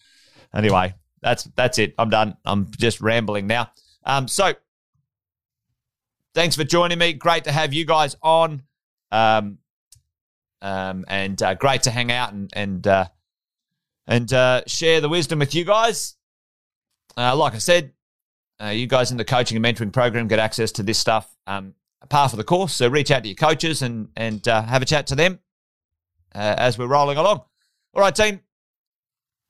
Anyway, 0.55 0.95
that's 1.21 1.45
that's 1.57 1.79
it. 1.79 1.95
I'm 1.99 2.11
done. 2.11 2.37
I'm 2.45 2.71
just 2.79 3.01
rambling 3.01 3.49
now. 3.49 3.73
Um, 4.05 4.29
so 4.29 4.55
thanks 6.35 6.57
for 6.57 6.65
joining 6.65 6.99
me. 6.99 7.13
Great 7.13 7.45
to 7.45 7.53
have 7.53 7.73
you 7.73 7.85
guys 7.85 8.17
on. 8.23 8.63
Um, 9.11 9.59
um, 10.61 11.05
and 11.09 11.41
uh, 11.43 11.55
great 11.55 11.83
to 11.85 11.91
hang 11.91 12.11
out 12.11 12.33
and 12.33 12.51
and 12.55 12.87
uh, 12.87 13.07
and 14.07 14.33
uh, 14.33 14.63
share 14.67 15.01
the 15.01 15.09
wisdom 15.09 15.39
with 15.39 15.55
you 15.55 15.65
guys. 15.65 16.17
Uh, 17.17 17.37
like 17.37 17.55
I 17.55 17.59
said, 17.59 17.93
uh, 18.63 18.69
you 18.69 18.87
guys 18.87 19.11
in 19.11 19.17
the 19.17 19.25
coaching 19.25 19.57
and 19.57 19.65
mentoring 19.65 19.93
program 19.93 20.27
get 20.27 20.39
access 20.39 20.73
to 20.73 20.83
this 20.83 20.99
stuff 20.99 21.31
um, 21.47 21.75
part 22.09 22.33
of 22.33 22.39
the 22.39 22.45
course. 22.45 22.73
So 22.73 22.89
reach 22.89 23.11
out 23.11 23.23
to 23.23 23.29
your 23.29 23.37
coaches 23.37 23.83
and 23.83 24.09
and 24.17 24.47
uh, 24.49 24.63
have 24.63 24.83
a 24.83 24.87
chat 24.87 25.07
to 25.09 25.15
them 25.15 25.39
as 26.33 26.77
we're 26.77 26.89
rolling 26.89 27.17
along. 27.17 27.43
All 27.93 28.01
right, 28.01 28.15
team. 28.15 28.41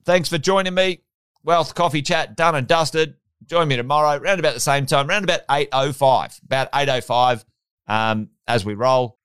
Thanks 0.05 0.29
for 0.29 0.37
joining 0.37 0.75
me. 0.75 1.01
Wealth 1.45 1.75
Coffee 1.75 2.03
Chat 2.03 2.37
done 2.37 2.55
and 2.55 2.67
dusted. 2.67 3.15
Join 3.47 3.69
me 3.69 3.77
tomorrow, 3.77 4.19
around 4.19 4.39
about 4.39 4.55
the 4.55 4.61
same 4.61 4.87
time, 4.87 5.09
around 5.09 5.25
about 5.25 5.47
8.05, 5.49 6.43
about 6.45 6.73
8.05 6.73 7.45
um, 7.87 8.31
as 8.47 8.65
we 8.65 8.75
roll. 8.75 9.19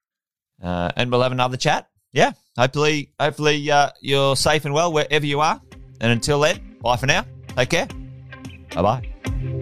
Uh, 0.62 0.92
and 0.96 1.12
we'll 1.12 1.22
have 1.22 1.32
another 1.32 1.58
chat. 1.58 1.90
Yeah, 2.12 2.32
hopefully, 2.58 3.14
hopefully 3.20 3.70
uh, 3.72 3.92
you're 4.02 4.36
safe 4.36 4.66
and 4.66 4.74
well 4.74 4.92
wherever 4.92 5.26
you 5.26 5.40
are. 5.40 5.62
And 6.02 6.12
until 6.12 6.40
then, 6.40 6.78
bye 6.82 6.98
for 6.98 7.06
now. 7.06 7.26
Take 7.56 7.70
care. 7.70 7.88
Bye 8.74 8.82
bye. 8.82 9.59